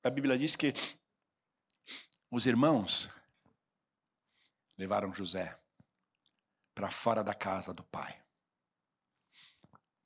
a 0.04 0.10
Bíblia 0.10 0.38
diz 0.38 0.56
que 0.56 0.74
os 2.30 2.46
irmãos 2.46 3.10
levaram 4.78 5.14
José 5.14 5.60
para 6.76 6.92
fora 6.92 7.24
da 7.24 7.34
casa 7.34 7.74
do 7.74 7.84
pai. 7.84 8.23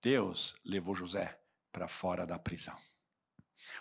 Deus 0.07 0.55
levou 0.63 0.95
José 0.95 1.37
para 1.69 1.89
fora 1.89 2.25
da 2.25 2.39
prisão. 2.39 2.79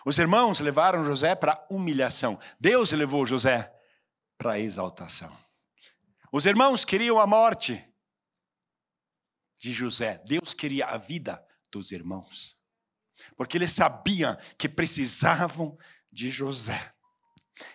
Os 0.05 0.17
irmãos 0.17 0.59
levaram 0.59 1.05
José 1.05 1.33
para 1.35 1.65
humilhação. 1.71 2.37
Deus 2.59 2.91
levou 2.91 3.25
José 3.25 3.73
para 4.37 4.59
exaltação. 4.59 5.33
Os 6.29 6.45
irmãos 6.45 6.83
queriam 6.83 7.17
a 7.17 7.25
morte 7.25 7.81
de 9.57 9.71
José. 9.71 10.21
Deus 10.25 10.53
queria 10.53 10.87
a 10.87 10.97
vida 10.97 11.41
dos 11.71 11.93
irmãos. 11.93 12.57
Porque 13.37 13.57
eles 13.57 13.71
sabiam 13.71 14.35
que 14.57 14.67
precisavam 14.67 15.77
de 16.11 16.29
José. 16.29 16.93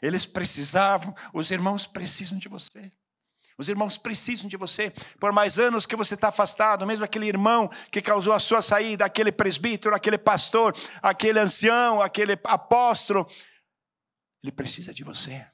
Eles 0.02 0.26
precisavam, 0.26 1.14
os 1.32 1.50
irmãos 1.50 1.86
precisam 1.86 2.36
de 2.36 2.50
você. 2.50 2.92
Os 3.62 3.68
irmãos 3.68 3.96
precisam 3.96 4.48
de 4.48 4.56
você. 4.56 4.92
Por 5.20 5.32
mais 5.32 5.58
anos 5.58 5.86
que 5.86 5.94
você 5.94 6.14
está 6.14 6.28
afastado, 6.28 6.84
mesmo 6.84 7.04
aquele 7.04 7.26
irmão 7.26 7.70
que 7.90 8.02
causou 8.02 8.32
a 8.32 8.40
sua 8.40 8.60
saída, 8.60 9.04
aquele 9.04 9.30
presbítero, 9.30 9.94
aquele 9.94 10.18
pastor, 10.18 10.76
aquele 11.00 11.38
ancião, 11.38 12.02
aquele 12.02 12.32
apóstolo, 12.44 13.26
ele 14.42 14.50
precisa 14.50 14.92
de 14.92 15.04
você. 15.04 15.46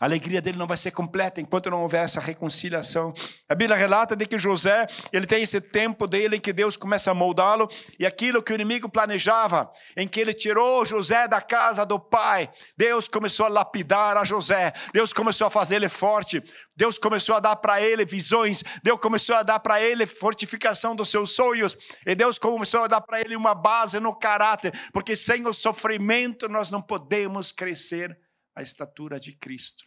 A 0.00 0.04
alegria 0.04 0.40
dele 0.40 0.58
não 0.58 0.66
vai 0.66 0.76
ser 0.76 0.90
completa 0.90 1.40
enquanto 1.40 1.70
não 1.70 1.82
houver 1.82 2.04
essa 2.04 2.20
reconciliação. 2.20 3.12
A 3.48 3.54
Bíblia 3.54 3.76
relata 3.76 4.16
de 4.16 4.26
que 4.26 4.38
José, 4.38 4.86
ele 5.12 5.26
tem 5.26 5.42
esse 5.42 5.60
tempo 5.60 6.06
dele 6.06 6.36
em 6.36 6.40
que 6.40 6.52
Deus 6.52 6.76
começa 6.76 7.10
a 7.10 7.14
moldá-lo 7.14 7.68
e 7.98 8.06
aquilo 8.06 8.42
que 8.42 8.52
o 8.52 8.54
inimigo 8.54 8.88
planejava, 8.88 9.72
em 9.96 10.08
que 10.08 10.20
ele 10.20 10.34
tirou 10.34 10.84
José 10.84 11.28
da 11.28 11.40
casa 11.40 11.84
do 11.84 11.98
pai, 11.98 12.50
Deus 12.76 13.08
começou 13.08 13.46
a 13.46 13.48
lapidar 13.48 14.16
a 14.16 14.24
José. 14.24 14.72
Deus 14.92 15.12
começou 15.12 15.46
a 15.46 15.50
fazer 15.50 15.76
ele 15.76 15.88
forte. 15.88 16.42
Deus 16.76 16.98
começou 16.98 17.34
a 17.34 17.40
dar 17.40 17.56
para 17.56 17.80
ele 17.80 18.04
visões. 18.04 18.62
Deus 18.82 18.98
começou 18.98 19.36
a 19.36 19.42
dar 19.42 19.60
para 19.60 19.80
ele 19.80 20.06
fortificação 20.06 20.96
dos 20.96 21.10
seus 21.10 21.30
sonhos. 21.32 21.76
E 22.06 22.14
Deus 22.14 22.38
começou 22.38 22.84
a 22.84 22.88
dar 22.88 23.00
para 23.00 23.20
ele 23.20 23.36
uma 23.36 23.54
base 23.54 24.00
no 24.00 24.14
caráter, 24.14 24.72
porque 24.92 25.14
sem 25.14 25.46
o 25.46 25.52
sofrimento 25.52 26.48
nós 26.48 26.70
não 26.70 26.82
podemos 26.82 27.52
crescer 27.52 28.16
a 28.54 28.62
estatura 28.62 29.18
de 29.18 29.32
Cristo. 29.36 29.86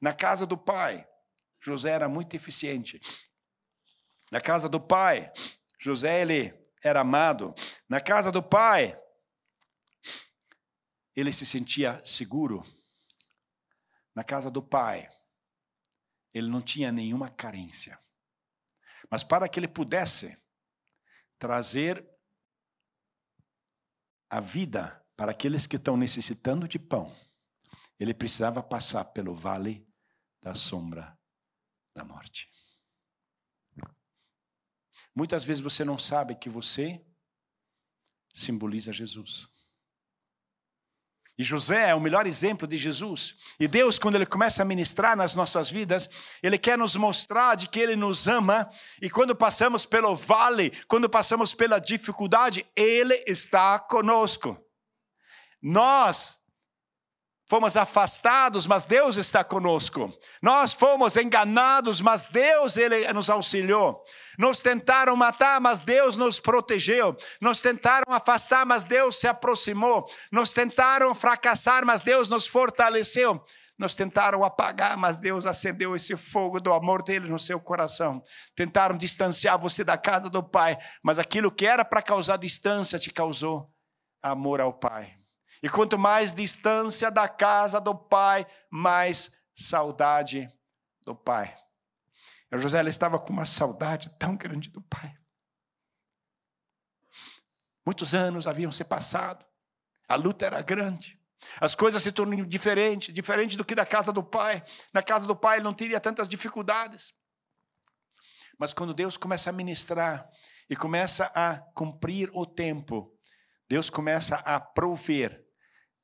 Na 0.00 0.12
casa 0.12 0.46
do 0.46 0.56
pai, 0.56 1.06
José 1.60 1.90
era 1.90 2.08
muito 2.08 2.34
eficiente. 2.34 3.00
Na 4.30 4.40
casa 4.40 4.68
do 4.68 4.80
pai, 4.80 5.30
José 5.78 6.22
ele 6.22 6.54
era 6.82 7.00
amado. 7.00 7.54
Na 7.88 8.00
casa 8.00 8.30
do 8.30 8.42
pai, 8.42 8.98
ele 11.14 11.32
se 11.32 11.44
sentia 11.44 12.02
seguro. 12.04 12.64
Na 14.14 14.24
casa 14.24 14.50
do 14.50 14.62
pai, 14.62 15.08
ele 16.32 16.48
não 16.48 16.62
tinha 16.62 16.92
nenhuma 16.92 17.28
carência. 17.28 17.98
Mas 19.10 19.24
para 19.24 19.48
que 19.48 19.58
ele 19.58 19.68
pudesse 19.68 20.38
trazer 21.38 22.06
a 24.28 24.40
vida 24.40 25.04
para 25.16 25.32
aqueles 25.32 25.66
que 25.66 25.76
estão 25.76 25.96
necessitando 25.96 26.68
de 26.68 26.78
pão, 26.78 27.14
ele 28.00 28.14
precisava 28.14 28.62
passar 28.62 29.04
pelo 29.04 29.34
vale 29.34 29.86
da 30.42 30.54
sombra 30.54 31.16
da 31.94 32.02
morte. 32.02 32.48
Muitas 35.14 35.44
vezes 35.44 35.62
você 35.62 35.84
não 35.84 35.98
sabe 35.98 36.34
que 36.34 36.48
você 36.48 37.04
simboliza 38.32 38.92
Jesus. 38.92 39.48
E 41.36 41.42
José 41.42 41.88
é 41.90 41.94
o 41.94 42.00
melhor 42.00 42.26
exemplo 42.26 42.66
de 42.66 42.76
Jesus. 42.76 43.34
E 43.58 43.66
Deus, 43.66 43.98
quando 43.98 44.14
Ele 44.14 44.26
começa 44.26 44.62
a 44.62 44.64
ministrar 44.64 45.16
nas 45.16 45.34
nossas 45.34 45.70
vidas, 45.70 46.08
Ele 46.42 46.58
quer 46.58 46.76
nos 46.78 46.96
mostrar 46.96 47.54
de 47.54 47.68
que 47.68 47.80
Ele 47.80 47.96
nos 47.96 48.28
ama. 48.28 48.70
E 49.00 49.10
quando 49.10 49.34
passamos 49.34 49.86
pelo 49.86 50.14
vale, 50.14 50.70
quando 50.86 51.08
passamos 51.08 51.54
pela 51.54 51.78
dificuldade, 51.78 52.66
Ele 52.76 53.14
está 53.26 53.78
conosco. 53.78 54.62
Nós 55.62 56.39
fomos 57.50 57.76
afastados, 57.76 58.64
mas 58.68 58.84
Deus 58.84 59.16
está 59.16 59.42
conosco. 59.42 60.08
Nós 60.40 60.72
fomos 60.72 61.16
enganados, 61.16 62.00
mas 62.00 62.26
Deus 62.26 62.76
ele 62.76 63.12
nos 63.12 63.28
auxiliou. 63.28 64.04
Nos 64.38 64.60
tentaram 64.60 65.16
matar, 65.16 65.60
mas 65.60 65.80
Deus 65.80 66.16
nos 66.16 66.38
protegeu. 66.38 67.16
Nos 67.40 67.60
tentaram 67.60 68.04
afastar, 68.14 68.64
mas 68.64 68.84
Deus 68.84 69.18
se 69.18 69.26
aproximou. 69.26 70.08
Nos 70.30 70.52
tentaram 70.52 71.12
fracassar, 71.12 71.84
mas 71.84 72.02
Deus 72.02 72.28
nos 72.28 72.46
fortaleceu. 72.46 73.44
Nos 73.76 73.94
tentaram 73.94 74.44
apagar, 74.44 74.96
mas 74.96 75.18
Deus 75.18 75.44
acendeu 75.44 75.96
esse 75.96 76.16
fogo 76.16 76.60
do 76.60 76.72
amor 76.72 77.02
dele 77.02 77.28
no 77.28 77.38
seu 77.38 77.58
coração. 77.58 78.22
Tentaram 78.54 78.96
distanciar 78.96 79.58
você 79.58 79.82
da 79.82 79.98
casa 79.98 80.30
do 80.30 80.40
Pai, 80.40 80.78
mas 81.02 81.18
aquilo 81.18 81.50
que 81.50 81.66
era 81.66 81.84
para 81.84 82.00
causar 82.00 82.36
distância 82.36 82.96
te 82.96 83.10
causou 83.10 83.68
amor 84.22 84.60
ao 84.60 84.72
Pai. 84.72 85.19
E 85.62 85.68
quanto 85.68 85.98
mais 85.98 86.34
distância 86.34 87.10
da 87.10 87.28
casa 87.28 87.80
do 87.80 87.94
pai, 87.94 88.46
mais 88.70 89.30
saudade 89.54 90.48
do 91.04 91.14
pai. 91.14 91.54
E 92.50 92.58
José 92.58 92.82
estava 92.88 93.18
com 93.18 93.32
uma 93.32 93.44
saudade 93.44 94.10
tão 94.18 94.36
grande 94.36 94.70
do 94.70 94.80
pai. 94.80 95.14
Muitos 97.84 98.14
anos 98.14 98.46
haviam 98.46 98.72
se 98.72 98.84
passado, 98.84 99.44
a 100.08 100.14
luta 100.14 100.46
era 100.46 100.62
grande, 100.62 101.20
as 101.60 101.74
coisas 101.74 102.02
se 102.02 102.12
tornam 102.12 102.44
diferentes, 102.46 103.14
diferente 103.14 103.56
do 103.56 103.64
que 103.64 103.74
da 103.74 103.86
casa 103.86 104.12
do 104.12 104.22
pai. 104.22 104.62
Na 104.92 105.02
casa 105.02 105.26
do 105.26 105.34
pai 105.34 105.56
ele 105.56 105.64
não 105.64 105.74
teria 105.74 106.00
tantas 106.00 106.28
dificuldades. 106.28 107.14
Mas 108.58 108.74
quando 108.74 108.92
Deus 108.92 109.16
começa 109.16 109.48
a 109.48 109.52
ministrar 109.52 110.28
e 110.68 110.76
começa 110.76 111.32
a 111.34 111.58
cumprir 111.74 112.30
o 112.34 112.44
tempo, 112.44 113.16
Deus 113.68 113.88
começa 113.88 114.36
a 114.36 114.60
prover 114.60 115.46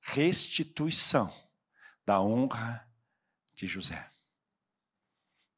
restituição 0.07 1.33
da 2.05 2.21
honra 2.21 2.89
de 3.55 3.67
José. 3.67 4.09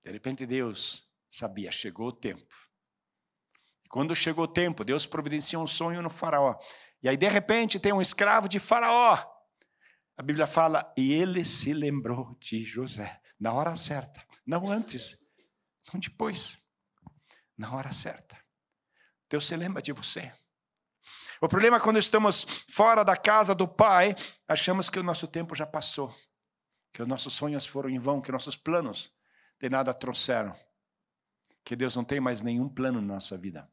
De 0.02 0.10
repente 0.10 0.46
Deus 0.46 1.06
sabia, 1.28 1.70
chegou 1.70 2.08
o 2.08 2.12
tempo. 2.12 2.54
E 3.84 3.88
quando 3.88 4.16
chegou 4.16 4.44
o 4.44 4.48
tempo, 4.48 4.84
Deus 4.84 5.04
providencia 5.04 5.58
um 5.58 5.66
sonho 5.66 6.00
no 6.00 6.08
faraó. 6.08 6.58
E 7.02 7.08
aí 7.08 7.16
de 7.16 7.28
repente 7.28 7.78
tem 7.78 7.92
um 7.92 8.00
escravo 8.00 8.48
de 8.48 8.58
faraó. 8.58 9.22
A 10.16 10.22
Bíblia 10.22 10.46
fala, 10.46 10.92
e 10.96 11.12
ele 11.12 11.44
se 11.44 11.72
lembrou 11.74 12.34
de 12.40 12.64
José, 12.64 13.20
na 13.38 13.52
hora 13.52 13.76
certa, 13.76 14.26
não 14.44 14.68
antes, 14.68 15.16
não 15.92 16.00
depois, 16.00 16.58
na 17.56 17.72
hora 17.72 17.92
certa. 17.92 18.36
Deus 19.28 19.46
se 19.46 19.54
lembra 19.54 19.80
de 19.80 19.92
você. 19.92 20.32
O 21.40 21.48
problema 21.48 21.76
é 21.76 21.80
quando 21.80 21.98
estamos 21.98 22.44
fora 22.68 23.04
da 23.04 23.16
casa 23.16 23.54
do 23.54 23.68
Pai, 23.68 24.14
achamos 24.46 24.90
que 24.90 24.98
o 24.98 25.02
nosso 25.02 25.26
tempo 25.26 25.54
já 25.54 25.66
passou, 25.66 26.14
que 26.92 27.00
os 27.00 27.08
nossos 27.08 27.34
sonhos 27.34 27.66
foram 27.66 27.88
em 27.88 27.98
vão, 27.98 28.20
que 28.20 28.32
nossos 28.32 28.56
planos 28.56 29.12
de 29.60 29.68
nada 29.68 29.94
trouxeram, 29.94 30.54
que 31.64 31.76
Deus 31.76 31.94
não 31.94 32.04
tem 32.04 32.20
mais 32.20 32.42
nenhum 32.42 32.68
plano 32.68 33.00
na 33.00 33.14
nossa 33.14 33.36
vida. 33.36 33.70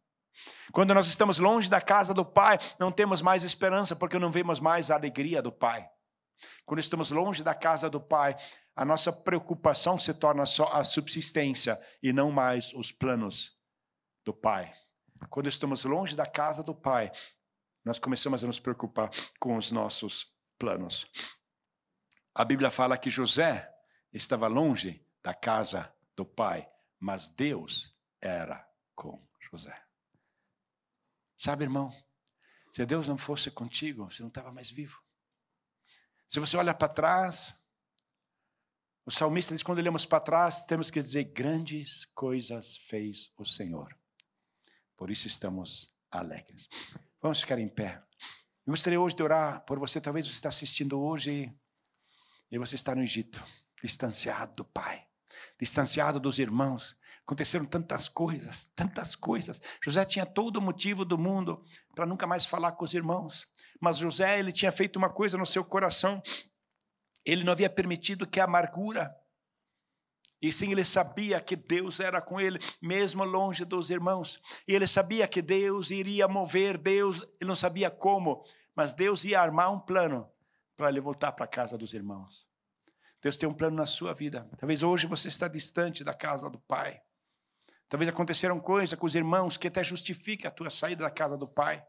Quando 0.71 0.93
nós 0.93 1.08
estamos 1.08 1.39
longe 1.39 1.69
da 1.69 1.82
casa 1.82 2.13
do 2.13 2.25
Pai, 2.25 2.58
não 2.80 2.91
temos 2.91 3.21
mais 3.21 3.43
esperança, 3.43 3.95
porque 3.95 4.19
não 4.19 4.32
vemos 4.32 4.60
mais 4.60 4.91
a 4.91 4.95
alegria 4.95 5.41
do 5.41 5.51
Pai. 5.51 5.88
Quando 6.65 6.80
estamos 6.80 7.10
longe 7.12 7.43
da 7.43 7.56
casa 7.56 7.89
do 7.89 8.01
Pai, 8.01 8.36
a 8.75 8.84
nossa 8.84 9.12
preocupação 9.12 9.97
se 9.97 10.13
torna 10.13 10.45
só 10.45 10.67
a 10.73 10.84
subsistência 10.84 11.80
e 12.04 12.12
não 12.12 12.32
mais 12.32 12.73
os 12.73 12.91
planos 12.91 13.56
do 14.25 14.34
Pai. 14.34 14.73
Quando 15.30 15.47
estamos 15.47 15.86
longe 15.86 16.15
da 16.15 16.25
casa 16.25 16.62
do 16.62 16.75
Pai, 16.75 17.12
nós 17.86 18.00
começamos 18.00 18.43
a 18.43 18.48
nos 18.48 18.60
preocupar 18.60 19.12
com 19.39 19.56
os 19.56 19.71
nossos 19.71 20.34
planos. 20.58 21.06
A 22.34 22.43
Bíblia 22.43 22.71
fala 22.71 22.98
que 22.98 23.10
José 23.10 23.71
estava 24.12 24.48
longe 24.48 25.06
da 25.21 25.34
casa 25.34 25.93
do 26.15 26.26
pai, 26.26 26.67
mas 27.00 27.30
Deus 27.30 27.95
era 28.19 28.67
com 28.95 29.24
José. 29.39 29.80
Sabe, 31.38 31.63
irmão, 31.63 31.91
se 32.71 32.86
Deus 32.86 33.08
não 33.08 33.17
fosse 33.17 33.52
contigo, 33.52 34.10
você 34.10 34.21
não 34.21 34.30
estava 34.30 34.52
mais 34.52 34.69
vivo. 34.69 35.00
Se 36.28 36.39
você 36.39 36.58
olha 36.58 36.74
para 36.74 36.91
trás, 36.91 37.56
o 39.06 39.12
salmista 39.12 39.54
diz: 39.54 39.62
quando 39.62 39.78
olhamos 39.78 40.06
para 40.06 40.19
trás, 40.19 40.65
temos 40.65 40.89
que 40.89 41.00
dizer: 41.00 41.26
grandes 41.26 42.06
coisas 42.06 42.78
fez 42.78 43.32
o 43.38 43.45
Senhor. 43.45 43.95
Por 44.98 45.12
isso 45.12 45.28
estamos 45.28 45.95
alegres. 46.10 46.67
Vamos 47.26 47.42
ficar 47.42 47.58
em 47.58 47.68
pé. 47.68 48.04
Eu 48.68 48.72
gostaria 48.72 49.02
hoje 49.02 49.16
de 49.16 49.24
orar 49.24 49.66
por 49.66 49.80
você. 49.80 50.00
Talvez 50.00 50.28
você 50.28 50.34
está 50.34 50.50
assistindo 50.50 51.02
hoje 51.02 51.52
e 52.52 52.60
você 52.60 52.76
está 52.76 52.94
no 52.94 53.02
Egito, 53.02 53.44
distanciado 53.84 54.54
do 54.54 54.64
Pai, 54.64 55.08
distanciado 55.60 56.20
dos 56.20 56.38
irmãos. 56.38 56.96
Aconteceram 57.24 57.66
tantas 57.66 58.08
coisas, 58.08 58.72
tantas 58.76 59.16
coisas. 59.16 59.60
José 59.84 60.06
tinha 60.06 60.24
todo 60.24 60.58
o 60.58 60.62
motivo 60.62 61.04
do 61.04 61.18
mundo 61.18 61.66
para 61.96 62.06
nunca 62.06 62.28
mais 62.28 62.46
falar 62.46 62.74
com 62.74 62.86
os 62.86 62.94
irmãos. 62.94 63.48
Mas 63.82 63.98
José, 63.98 64.38
ele 64.38 64.52
tinha 64.52 64.72
feito 64.72 64.98
uma 64.98 65.10
coisa 65.10 65.36
no 65.36 65.48
seu 65.48 65.66
coração. 65.66 66.22
Ele 67.26 67.44
não 67.44 67.54
havia 67.54 67.72
permitido 67.72 68.28
que 68.28 68.40
a 68.40 68.44
amargura, 68.44 69.12
e 70.42 70.52
sim 70.52 70.72
ele 70.72 70.84
sabia 70.84 71.42
que 71.42 71.56
Deus 71.56 72.00
era 72.00 72.22
com 72.22 72.40
ele, 72.40 72.60
mesmo 72.82 73.24
longe 73.24 73.66
dos 73.66 73.90
irmãos. 73.90 74.40
E 74.68 74.76
ele 74.76 74.86
sabia 74.86 75.28
que 75.28 75.42
Deus 75.42 75.90
iria 75.92 76.28
mover, 76.28 76.78
Deus, 76.78 77.22
ele 77.40 77.48
não 77.48 77.56
sabia 77.56 77.90
como, 77.90 78.44
mas 78.76 78.94
Deus 78.94 79.24
ia 79.24 79.42
armar 79.42 79.72
um 79.72 79.80
plano 79.80 80.30
para 80.78 80.90
ele 80.90 81.00
voltar 81.00 81.32
para 81.32 81.46
a 81.46 81.48
casa 81.48 81.78
dos 81.78 81.94
irmãos. 81.94 82.48
Deus 83.22 83.38
tem 83.38 83.50
um 83.50 83.54
plano 83.54 83.76
na 83.76 83.88
sua 83.88 84.14
vida. 84.14 84.48
Talvez 84.58 84.84
hoje 84.84 85.08
você 85.08 85.30
está 85.30 85.48
distante 85.48 86.04
da 86.04 86.14
casa 86.14 86.50
do 86.50 86.60
Pai. 86.60 87.02
Talvez 87.90 88.10
aconteceram 88.10 88.60
coisas 88.60 88.98
com 89.00 89.06
os 89.06 89.16
irmãos 89.16 89.58
que 89.58 89.68
até 89.68 89.84
justifica 89.84 90.50
a 90.50 90.52
tua 90.52 90.70
saída 90.70 91.04
da 91.04 91.10
casa 91.10 91.38
do 91.38 91.48
Pai. 91.48 91.84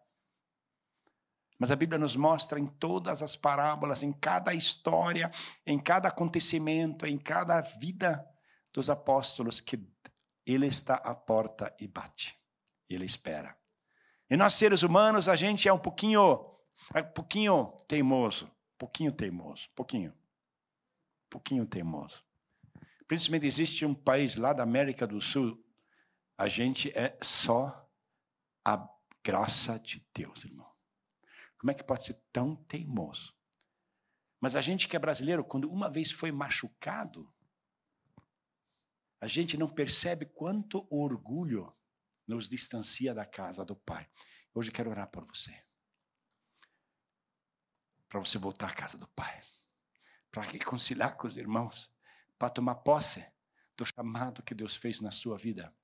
Mas 1.58 1.70
a 1.70 1.76
Bíblia 1.76 1.98
nos 1.98 2.16
mostra 2.16 2.60
em 2.60 2.66
todas 2.66 3.22
as 3.22 3.34
parábolas, 3.34 4.02
em 4.02 4.12
cada 4.12 4.52
história, 4.52 5.30
em 5.66 5.78
cada 5.78 6.08
acontecimento, 6.08 7.06
em 7.06 7.16
cada 7.16 7.60
vida 7.60 8.24
dos 8.72 8.90
apóstolos, 8.90 9.60
que 9.60 9.80
Ele 10.44 10.66
está 10.66 10.96
à 10.96 11.14
porta 11.14 11.74
e 11.80 11.88
bate. 11.88 12.38
Ele 12.88 13.04
espera. 13.04 13.56
E 14.28 14.36
nós, 14.36 14.54
seres 14.54 14.82
humanos, 14.82 15.28
a 15.28 15.36
gente 15.36 15.68
é 15.68 15.72
um 15.72 15.78
pouquinho, 15.78 16.44
é 16.94 17.00
um 17.00 17.12
pouquinho 17.12 17.72
teimoso. 17.88 18.50
Pouquinho 18.76 19.12
teimoso. 19.12 19.68
Pouquinho. 19.74 20.12
Pouquinho 21.30 21.64
teimoso. 21.64 22.22
Principalmente 23.08 23.46
existe 23.46 23.86
um 23.86 23.94
país 23.94 24.36
lá 24.36 24.52
da 24.52 24.62
América 24.62 25.06
do 25.06 25.20
Sul, 25.20 25.62
a 26.36 26.48
gente 26.48 26.90
é 26.90 27.16
só 27.22 27.88
a 28.64 28.88
graça 29.24 29.78
de 29.78 30.04
Deus, 30.12 30.44
irmão. 30.44 30.75
Como 31.66 31.72
é 31.72 31.74
que 31.74 31.82
pode 31.82 32.04
ser 32.04 32.14
tão 32.32 32.54
teimoso? 32.54 33.34
Mas 34.40 34.54
a 34.54 34.60
gente 34.60 34.86
que 34.86 34.94
é 34.94 35.00
brasileiro, 35.00 35.42
quando 35.42 35.68
uma 35.68 35.90
vez 35.90 36.12
foi 36.12 36.30
machucado, 36.30 37.28
a 39.20 39.26
gente 39.26 39.56
não 39.56 39.68
percebe 39.68 40.26
quanto 40.26 40.86
orgulho 40.88 41.74
nos 42.24 42.48
distancia 42.48 43.12
da 43.12 43.26
casa 43.26 43.64
do 43.64 43.74
Pai. 43.74 44.08
Hoje 44.54 44.70
quero 44.70 44.90
orar 44.90 45.10
por 45.10 45.24
você. 45.24 45.60
Para 48.08 48.20
você 48.20 48.38
voltar 48.38 48.70
à 48.70 48.72
casa 48.72 48.96
do 48.96 49.08
Pai. 49.08 49.42
Para 50.30 50.42
reconciliar 50.44 51.16
com 51.16 51.26
os 51.26 51.36
irmãos. 51.36 51.92
Para 52.38 52.48
tomar 52.48 52.76
posse 52.76 53.26
do 53.76 53.84
chamado 53.84 54.40
que 54.40 54.54
Deus 54.54 54.76
fez 54.76 55.00
na 55.00 55.10
sua 55.10 55.36
vida. 55.36 55.74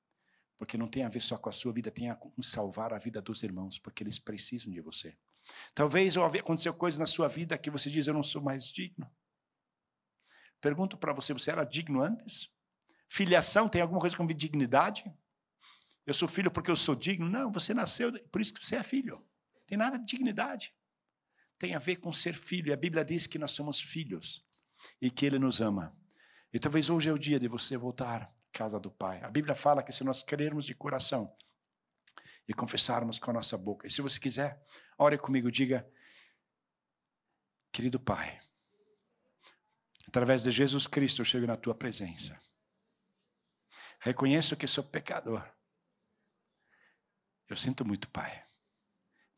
Porque 0.57 0.79
não 0.79 0.87
tem 0.87 1.03
a 1.03 1.09
ver 1.09 1.23
só 1.23 1.37
com 1.37 1.49
a 1.49 1.53
sua 1.53 1.73
vida, 1.73 1.91
tem 1.91 2.09
a 2.09 2.17
salvar 2.41 2.93
a 2.95 2.99
vida 2.99 3.21
dos 3.21 3.43
irmãos, 3.43 3.81
porque 3.81 4.05
eles 4.05 4.21
precisam 4.21 4.73
de 4.73 4.81
você. 4.81 5.19
Talvez 5.75 6.17
aconteceu 6.17 6.75
coisas 6.75 6.99
na 6.99 7.07
sua 7.07 7.29
vida 7.29 7.57
que 7.59 7.71
você 7.71 7.91
diz, 7.91 8.07
eu 8.07 8.15
não 8.15 8.23
sou 8.23 8.43
mais 8.43 8.67
digno. 8.67 9.11
Pergunto 10.61 10.97
para 10.97 11.13
você, 11.13 11.33
você 11.33 11.51
era 11.51 11.65
digno 11.65 12.03
antes? 12.03 12.51
Filiação 13.09 13.69
tem 13.69 13.83
alguma 13.83 14.01
coisa 14.01 14.17
com 14.17 14.27
dignidade? 14.27 15.05
Eu 16.07 16.15
sou 16.15 16.29
filho 16.29 16.51
porque 16.51 16.71
eu 16.71 16.77
sou 16.77 16.95
digno? 16.95 17.29
Não, 17.29 17.51
você 17.51 17.75
nasceu, 17.75 18.13
por 18.29 18.41
isso 18.41 18.55
que 18.55 18.65
você 18.65 18.77
é 18.77 18.83
filho. 18.83 19.25
Tem 19.67 19.77
nada 19.77 19.99
de 19.99 20.05
dignidade. 20.05 20.75
Tem 21.59 21.75
a 21.75 21.79
ver 21.79 21.97
com 21.97 22.13
ser 22.13 22.35
filho. 22.35 22.69
E 22.69 22.73
a 22.73 22.77
Bíblia 22.77 23.05
diz 23.05 23.27
que 23.27 23.39
nós 23.39 23.53
somos 23.53 23.81
filhos 23.81 24.45
e 25.01 25.11
que 25.11 25.25
Ele 25.27 25.39
nos 25.39 25.61
ama. 25.61 25.97
E 26.53 26.59
talvez 26.59 26.91
hoje 26.91 27.09
é 27.09 27.13
o 27.13 27.19
dia 27.19 27.39
de 27.39 27.49
você 27.49 27.77
voltar 27.77 28.33
casa 28.53 28.79
do 28.79 28.91
Pai. 28.91 29.23
A 29.23 29.31
Bíblia 29.31 29.55
fala 29.55 29.83
que 29.83 29.93
se 29.93 30.05
nós 30.05 30.23
crermos 30.23 30.65
de 30.65 30.75
coração 30.75 31.35
e 32.47 32.53
confessarmos 32.53 33.19
com 33.19 33.31
a 33.31 33.35
nossa 33.35 33.57
boca, 33.57 33.87
e 33.87 33.91
se 33.91 34.03
você 34.03 34.21
quiser, 34.21 34.63
ore 35.03 35.19
comigo, 35.19 35.51
diga: 35.51 35.87
Querido 37.71 37.99
Pai, 37.99 38.41
através 40.07 40.43
de 40.43 40.51
Jesus 40.51 40.87
Cristo 40.87 41.21
eu 41.21 41.25
chego 41.25 41.47
na 41.47 41.57
tua 41.57 41.75
presença. 41.75 42.41
Reconheço 43.99 44.57
que 44.57 44.67
sou 44.67 44.83
pecador. 44.83 45.49
Eu 47.49 47.57
sinto 47.57 47.85
muito, 47.85 48.09
Pai. 48.09 48.45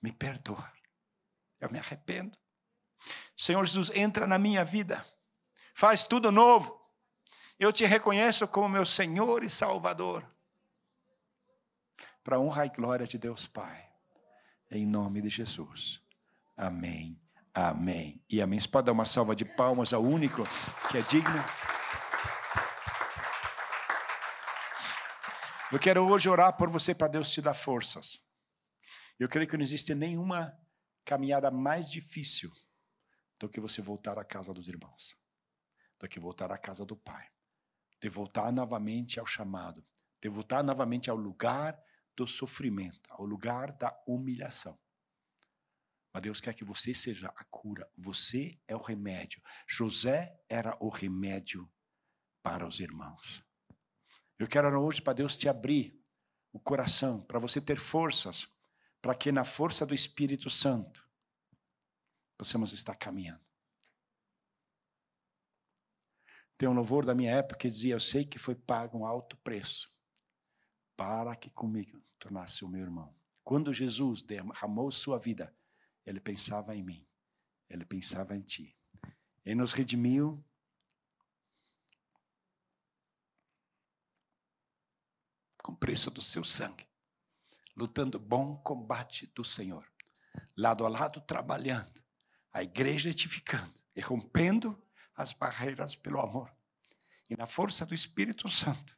Me 0.00 0.12
perdoa. 0.12 0.72
Eu 1.61 1.70
me 1.70 1.79
arrependo. 1.79 2.38
Senhor 3.37 3.64
Jesus, 3.64 3.90
entra 3.94 4.27
na 4.27 4.38
minha 4.38 4.64
vida. 4.64 5.05
Faz 5.74 6.05
tudo 6.05 6.31
novo. 6.31 6.81
Eu 7.59 7.72
te 7.72 7.85
reconheço 7.85 8.48
como 8.48 8.68
meu 8.68 8.87
Senhor 8.87 9.44
e 9.44 9.50
Salvador. 9.50 10.24
Para 12.22 12.40
honra 12.40 12.66
e 12.66 12.70
glória 12.70 13.07
de 13.07 13.18
Deus 13.18 13.46
Pai. 13.46 13.93
Em 14.70 14.87
nome 14.87 15.22
de 15.22 15.29
Jesus. 15.29 16.03
Amém. 16.57 17.20
Amém. 17.53 18.22
E 18.31 18.40
amém. 18.40 18.59
Você 18.59 18.68
pode 18.68 18.87
dar 18.87 18.92
uma 18.92 19.05
salva 19.05 19.35
de 19.35 19.44
palmas 19.44 19.92
ao 19.92 20.03
único 20.03 20.42
que 20.90 20.98
é 20.98 21.03
digno. 21.03 21.37
Eu 25.70 25.79
quero 25.79 26.09
hoje 26.09 26.29
orar 26.29 26.57
por 26.57 26.70
você 26.70 26.94
para 26.94 27.09
Deus 27.09 27.31
te 27.31 27.40
dar 27.40 27.55
forças. 27.55 28.20
Eu 29.18 29.29
creio 29.29 29.48
que 29.48 29.57
não 29.57 29.62
existe 29.62 29.94
nenhuma 29.94 30.57
caminhada 31.05 31.50
mais 31.50 31.90
difícil 31.90 32.50
do 33.38 33.48
que 33.48 33.61
você 33.61 33.83
voltar 33.83 34.18
à 34.18 34.24
casa 34.24 34.53
dos 34.53 34.68
irmãos, 34.68 35.16
do 35.98 36.09
que 36.09 36.18
voltar 36.18 36.50
à 36.50 36.59
casa 36.59 36.85
do 36.85 36.96
Pai 36.96 37.35
de 38.05 38.11
voltar 38.11 38.53
novamente 38.53 39.18
ao 39.18 39.24
chamado, 39.24 39.83
de 40.20 40.29
voltar 40.29 40.62
novamente 40.62 41.09
ao 41.09 41.16
lugar 41.16 41.74
do 42.16 42.27
sofrimento, 42.27 43.11
ao 43.11 43.24
lugar 43.24 43.72
da 43.72 43.96
humilhação. 44.07 44.79
Mas 46.12 46.22
Deus 46.22 46.40
quer 46.40 46.55
que 46.55 46.64
você 46.64 46.94
seja 46.94 47.29
a 47.29 47.44
cura, 47.44 47.90
você 47.96 48.59
é 48.68 48.77
o 48.77 48.81
remédio. 48.81 49.42
José 49.66 50.40
era 50.48 50.77
o 50.81 50.88
remédio 50.88 51.68
para 52.42 52.66
os 52.66 52.79
irmãos. 52.79 53.44
Eu 54.38 54.46
quero 54.46 54.81
hoje 54.81 55.03
para 55.03 55.12
Deus 55.12 55.35
te 55.35 55.48
abrir 55.48 56.00
o 56.53 56.61
coração, 56.61 57.20
para 57.20 57.40
você 57.40 57.61
ter 57.61 57.79
forças, 57.79 58.46
para 59.03 59.14
que 59.14 59.33
na 59.33 59.44
força 59.44 59.85
do 59.85 59.92
Espírito 59.92 60.48
Santo 60.48 61.05
possamos 62.38 62.72
estar 62.72 62.94
caminhando. 62.94 63.44
Tem 66.57 66.68
um 66.68 66.74
louvor 66.74 67.05
da 67.05 67.14
minha 67.14 67.33
época 67.33 67.59
que 67.59 67.68
dizia: 67.68 67.94
Eu 67.94 68.00
sei 68.00 68.24
que 68.24 68.38
foi 68.38 68.55
pago 68.55 68.98
um 68.98 69.05
alto 69.05 69.37
preço 69.38 69.90
para 70.96 71.35
que 71.37 71.50
comigo 71.50 72.02
tornasse 72.18 72.64
o 72.64 72.68
meu 72.68 72.83
irmão. 72.83 73.14
Quando 73.42 73.72
Jesus 73.72 74.22
derramou 74.22 74.90
sua 74.90 75.18
vida, 75.18 75.54
ele 76.07 76.20
pensava 76.20 76.74
em 76.74 76.83
mim, 76.83 77.07
ele 77.68 77.85
pensava 77.85 78.37
em 78.37 78.40
ti. 78.40 78.76
Ele 79.44 79.57
nos 79.57 79.72
redimiu. 79.72 80.42
Com 85.62 85.74
preço 85.74 86.11
do 86.11 86.20
seu 86.20 86.44
sangue, 86.44 86.87
lutando 87.74 88.18
bom 88.18 88.57
combate 88.59 89.26
do 89.35 89.42
Senhor, 89.42 89.90
lado 90.54 90.85
a 90.85 90.88
lado 90.88 91.22
trabalhando, 91.22 92.04
a 92.52 92.62
igreja 92.62 93.09
edificando 93.09 93.72
e 93.96 94.00
rompendo 94.02 94.78
as 95.16 95.33
barreiras 95.33 95.96
pelo 95.96 96.20
amor. 96.20 96.54
E 97.30 97.37
na 97.37 97.46
força 97.46 97.87
do 97.87 97.94
Espírito 97.94 98.46
Santo, 98.50 98.94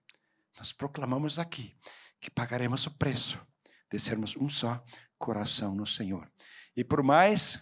nós 0.58 0.72
proclamamos 0.72 1.38
aqui 1.38 1.76
que 2.20 2.30
pagaremos 2.30 2.86
o 2.86 2.90
preço 2.90 3.44
de 3.90 3.98
sermos 3.98 4.36
um 4.36 4.48
só 4.48 4.82
coração 5.18 5.74
no 5.74 5.86
Senhor. 5.86 6.30
E 6.76 6.82
por 6.82 7.02
mais 7.02 7.60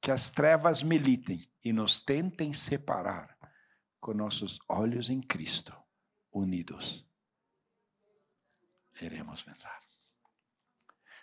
que 0.00 0.10
as 0.10 0.30
trevas 0.30 0.82
militem 0.82 1.48
e 1.64 1.72
nos 1.72 2.00
tentem 2.00 2.52
separar, 2.52 3.36
com 4.00 4.12
nossos 4.12 4.58
olhos 4.68 5.08
em 5.08 5.20
Cristo, 5.20 5.72
unidos, 6.32 7.06
iremos 9.00 9.42
vencer. 9.42 9.70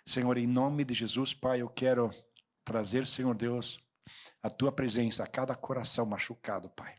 Senhor, 0.06 0.38
em 0.38 0.46
nome 0.46 0.82
de 0.84 0.94
Jesus, 0.94 1.34
Pai, 1.34 1.60
eu 1.60 1.68
quero 1.68 2.10
trazer, 2.64 3.06
Senhor 3.06 3.34
Deus, 3.34 3.78
a 4.42 4.48
tua 4.48 4.72
presença 4.72 5.22
a 5.22 5.26
cada 5.26 5.54
coração 5.54 6.06
machucado, 6.06 6.70
Pai. 6.70 6.96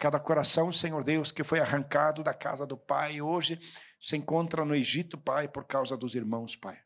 Cada 0.00 0.18
coração, 0.18 0.72
Senhor 0.72 1.04
Deus, 1.04 1.30
que 1.30 1.44
foi 1.44 1.60
arrancado 1.60 2.22
da 2.22 2.32
casa 2.32 2.66
do 2.66 2.74
Pai, 2.74 3.20
hoje 3.20 3.60
se 4.00 4.16
encontra 4.16 4.64
no 4.64 4.74
Egito, 4.74 5.18
Pai, 5.18 5.46
por 5.46 5.66
causa 5.66 5.94
dos 5.94 6.14
irmãos, 6.14 6.56
Pai. 6.56 6.78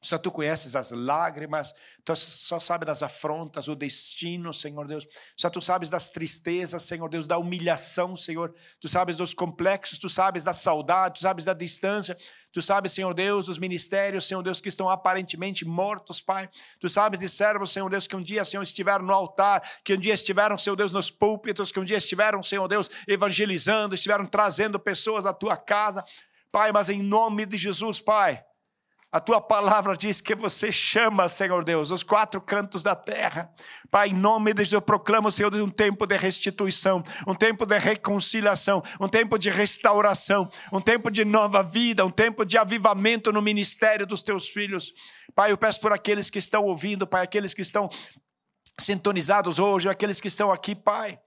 Só 0.00 0.16
tu 0.16 0.30
conheces 0.30 0.76
as 0.76 0.92
lágrimas, 0.92 1.74
tu 2.04 2.14
só 2.14 2.60
sabes 2.60 2.86
das 2.86 3.02
afrontas, 3.02 3.66
o 3.66 3.74
destino, 3.74 4.52
Senhor 4.52 4.86
Deus. 4.86 5.08
Só 5.36 5.50
tu 5.50 5.60
sabes 5.60 5.90
das 5.90 6.08
tristezas, 6.08 6.84
Senhor 6.84 7.08
Deus, 7.08 7.26
da 7.26 7.36
humilhação, 7.36 8.16
Senhor. 8.16 8.54
Tu 8.80 8.88
sabes 8.88 9.16
dos 9.16 9.34
complexos, 9.34 9.98
tu 9.98 10.08
sabes 10.08 10.44
da 10.44 10.52
saudade, 10.52 11.14
tu 11.14 11.20
sabes 11.22 11.44
da 11.44 11.52
distância. 11.52 12.16
Tu 12.50 12.62
sabes, 12.62 12.92
Senhor 12.92 13.12
Deus, 13.12 13.48
os 13.48 13.58
ministérios, 13.58 14.26
Senhor 14.26 14.42
Deus, 14.42 14.60
que 14.60 14.68
estão 14.68 14.88
aparentemente 14.88 15.64
mortos, 15.66 16.20
Pai. 16.20 16.48
Tu 16.80 16.88
sabes 16.88 17.20
de 17.20 17.28
servos, 17.28 17.70
Senhor 17.70 17.90
Deus, 17.90 18.06
que 18.06 18.16
um 18.16 18.22
dia, 18.22 18.44
Senhor, 18.44 18.62
estiveram 18.62 19.04
no 19.04 19.12
altar, 19.12 19.62
que 19.84 19.92
um 19.92 19.98
dia 19.98 20.14
estiveram, 20.14 20.56
Senhor 20.56 20.76
Deus, 20.76 20.90
nos 20.90 21.10
púlpitos, 21.10 21.70
que 21.70 21.78
um 21.78 21.84
dia 21.84 21.98
estiveram, 21.98 22.42
Senhor 22.42 22.66
Deus, 22.66 22.88
evangelizando, 23.06 23.94
estiveram 23.94 24.24
trazendo 24.24 24.78
pessoas 24.78 25.26
à 25.26 25.34
tua 25.34 25.56
casa. 25.56 26.04
Pai, 26.50 26.72
mas 26.72 26.88
em 26.88 27.02
nome 27.02 27.44
de 27.44 27.58
Jesus, 27.58 28.00
Pai, 28.00 28.42
a 29.10 29.20
tua 29.20 29.40
palavra 29.40 29.96
diz 29.96 30.20
que 30.20 30.34
você 30.34 30.70
chama, 30.70 31.28
Senhor 31.28 31.64
Deus, 31.64 31.90
os 31.90 32.02
quatro 32.02 32.42
cantos 32.42 32.82
da 32.82 32.94
terra. 32.94 33.50
Pai, 33.90 34.10
em 34.10 34.14
nome 34.14 34.52
de 34.52 34.60
Jesus, 34.60 34.74
eu 34.74 34.82
proclamo, 34.82 35.32
Senhor 35.32 35.50
Deus, 35.50 35.66
um 35.66 35.70
tempo 35.70 36.06
de 36.06 36.14
restituição, 36.14 37.02
um 37.26 37.34
tempo 37.34 37.64
de 37.64 37.78
reconciliação, 37.78 38.82
um 39.00 39.08
tempo 39.08 39.38
de 39.38 39.48
restauração, 39.48 40.50
um 40.70 40.80
tempo 40.80 41.10
de 41.10 41.24
nova 41.24 41.62
vida, 41.62 42.04
um 42.04 42.10
tempo 42.10 42.44
de 42.44 42.58
avivamento 42.58 43.32
no 43.32 43.40
ministério 43.40 44.06
dos 44.06 44.22
teus 44.22 44.46
filhos. 44.46 44.92
Pai, 45.34 45.52
eu 45.52 45.56
peço 45.56 45.80
por 45.80 45.90
aqueles 45.90 46.28
que 46.28 46.38
estão 46.38 46.64
ouvindo, 46.64 47.06
Pai, 47.06 47.24
aqueles 47.24 47.54
que 47.54 47.62
estão 47.62 47.88
sintonizados 48.78 49.58
hoje, 49.58 49.88
aqueles 49.88 50.20
que 50.20 50.28
estão 50.28 50.52
aqui, 50.52 50.74
Pai. 50.74 51.18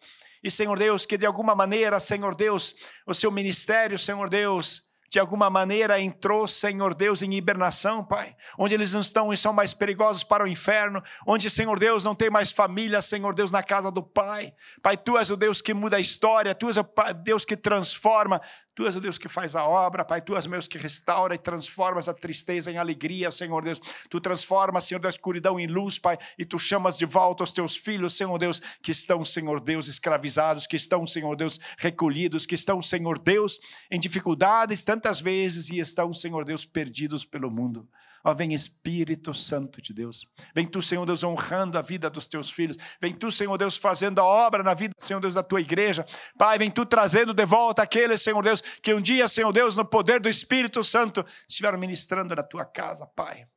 E, 0.43 0.51
Senhor 0.51 0.77
Deus, 0.77 1.03
que 1.03 1.17
de 1.17 1.25
alguma 1.25 1.55
maneira, 1.55 1.99
Senhor 1.99 2.35
Deus, 2.35 2.75
o 3.07 3.13
seu 3.13 3.31
ministério, 3.31 3.97
Senhor 3.97 4.29
Deus, 4.29 4.90
de 5.12 5.19
alguma 5.19 5.50
maneira 5.50 6.00
entrou, 6.00 6.47
Senhor 6.47 6.95
Deus, 6.95 7.21
em 7.21 7.34
hibernação, 7.34 8.02
Pai, 8.02 8.34
onde 8.58 8.74
eles 8.74 8.93
não 8.93 9.02
estão 9.02 9.34
e 9.34 9.36
são 9.36 9.52
mais 9.52 9.74
perigosos 9.74 10.24
para 10.24 10.45
o 10.45 10.47
inferno, 10.47 11.04
onde, 11.28 11.50
Senhor 11.50 11.78
Deus, 11.78 12.06
não 12.06 12.15
tem 12.15 12.30
mais 12.30 12.50
família, 12.50 13.02
Senhor 13.02 13.36
Deus, 13.36 13.52
na 13.52 13.62
casa 13.62 13.91
do 13.91 14.02
Pai. 14.02 14.54
Pai, 14.82 14.95
Tu 14.95 15.17
és 15.17 15.30
o 15.30 15.36
Deus 15.36 15.62
que 15.62 15.74
muda 15.74 15.97
a 15.97 16.00
história, 16.00 16.56
Tu 16.56 16.69
és 16.69 16.78
o 16.78 16.86
Deus 17.26 17.43
que 17.43 17.58
transforma, 17.58 18.39
Tu 18.81 18.87
és 18.87 18.95
o 18.95 18.99
Deus 18.99 19.19
que 19.19 19.29
faz 19.29 19.55
a 19.55 19.63
obra, 19.63 20.03
Pai. 20.03 20.21
Tu 20.21 20.35
és 20.35 20.43
o 20.43 20.49
Deus 20.49 20.67
que 20.67 20.79
restaura 20.79 21.35
e 21.35 21.37
transformas 21.37 22.09
a 22.09 22.15
tristeza 22.15 22.71
em 22.71 22.79
alegria, 22.79 23.29
Senhor 23.29 23.63
Deus. 23.63 23.79
Tu 24.09 24.19
transformas, 24.19 24.85
Senhor 24.85 24.99
Deus, 24.99 25.13
a 25.13 25.17
escuridão 25.17 25.59
em 25.59 25.67
luz, 25.67 25.99
Pai. 25.99 26.17
E 26.35 26.43
Tu 26.43 26.57
chamas 26.57 26.97
de 26.97 27.05
volta 27.05 27.43
os 27.43 27.51
Teus 27.51 27.77
filhos, 27.77 28.17
Senhor 28.17 28.35
Deus, 28.39 28.59
que 28.81 28.91
estão, 28.91 29.23
Senhor 29.23 29.61
Deus, 29.61 29.87
escravizados, 29.87 30.65
que 30.65 30.75
estão, 30.75 31.05
Senhor 31.05 31.35
Deus, 31.35 31.59
recolhidos, 31.77 32.47
que 32.47 32.55
estão, 32.55 32.81
Senhor 32.81 33.19
Deus, 33.19 33.59
em 33.91 33.99
dificuldades 33.99 34.83
tantas 34.83 35.21
vezes 35.21 35.69
e 35.69 35.77
estão, 35.77 36.11
Senhor 36.11 36.43
Deus, 36.43 36.65
perdidos 36.65 37.23
pelo 37.23 37.51
mundo. 37.51 37.87
Ó, 38.23 38.34
vem 38.34 38.53
Espírito 38.53 39.34
Santo 39.34 39.81
de 39.81 39.93
Deus. 39.93 40.27
Vem 40.53 40.65
tu, 40.65 40.81
Senhor 40.81 41.05
Deus, 41.05 41.23
honrando 41.23 41.77
a 41.77 41.81
vida 41.81 42.10
dos 42.10 42.27
teus 42.27 42.51
filhos. 42.51 42.77
Vem 43.01 43.13
tu, 43.13 43.31
Senhor 43.31 43.57
Deus, 43.57 43.75
fazendo 43.75 44.19
a 44.19 44.23
obra 44.23 44.62
na 44.63 44.73
vida, 44.73 44.93
Senhor 44.97 45.19
Deus, 45.19 45.34
da 45.34 45.43
tua 45.43 45.62
igreja. 45.62 46.05
Pai, 46.38 46.57
vem 46.57 46.69
tu 46.69 46.86
trazendo 46.86 47.34
de 47.34 47.45
volta 47.45 47.81
aqueles, 47.81 48.21
Senhor 48.21 48.41
Deus, 48.43 48.62
que 48.81 48.93
um 48.93 49.01
dia, 49.01 49.27
Senhor 49.27 49.51
Deus, 49.51 49.75
no 49.75 49.86
poder 49.86 50.19
do 50.19 50.29
Espírito 50.29 50.84
Santo, 50.84 51.25
estiveram 51.47 51.79
ministrando 51.79 52.36
na 52.36 52.43
tua 52.43 52.65
casa, 52.65 53.07
Pai. 53.07 53.47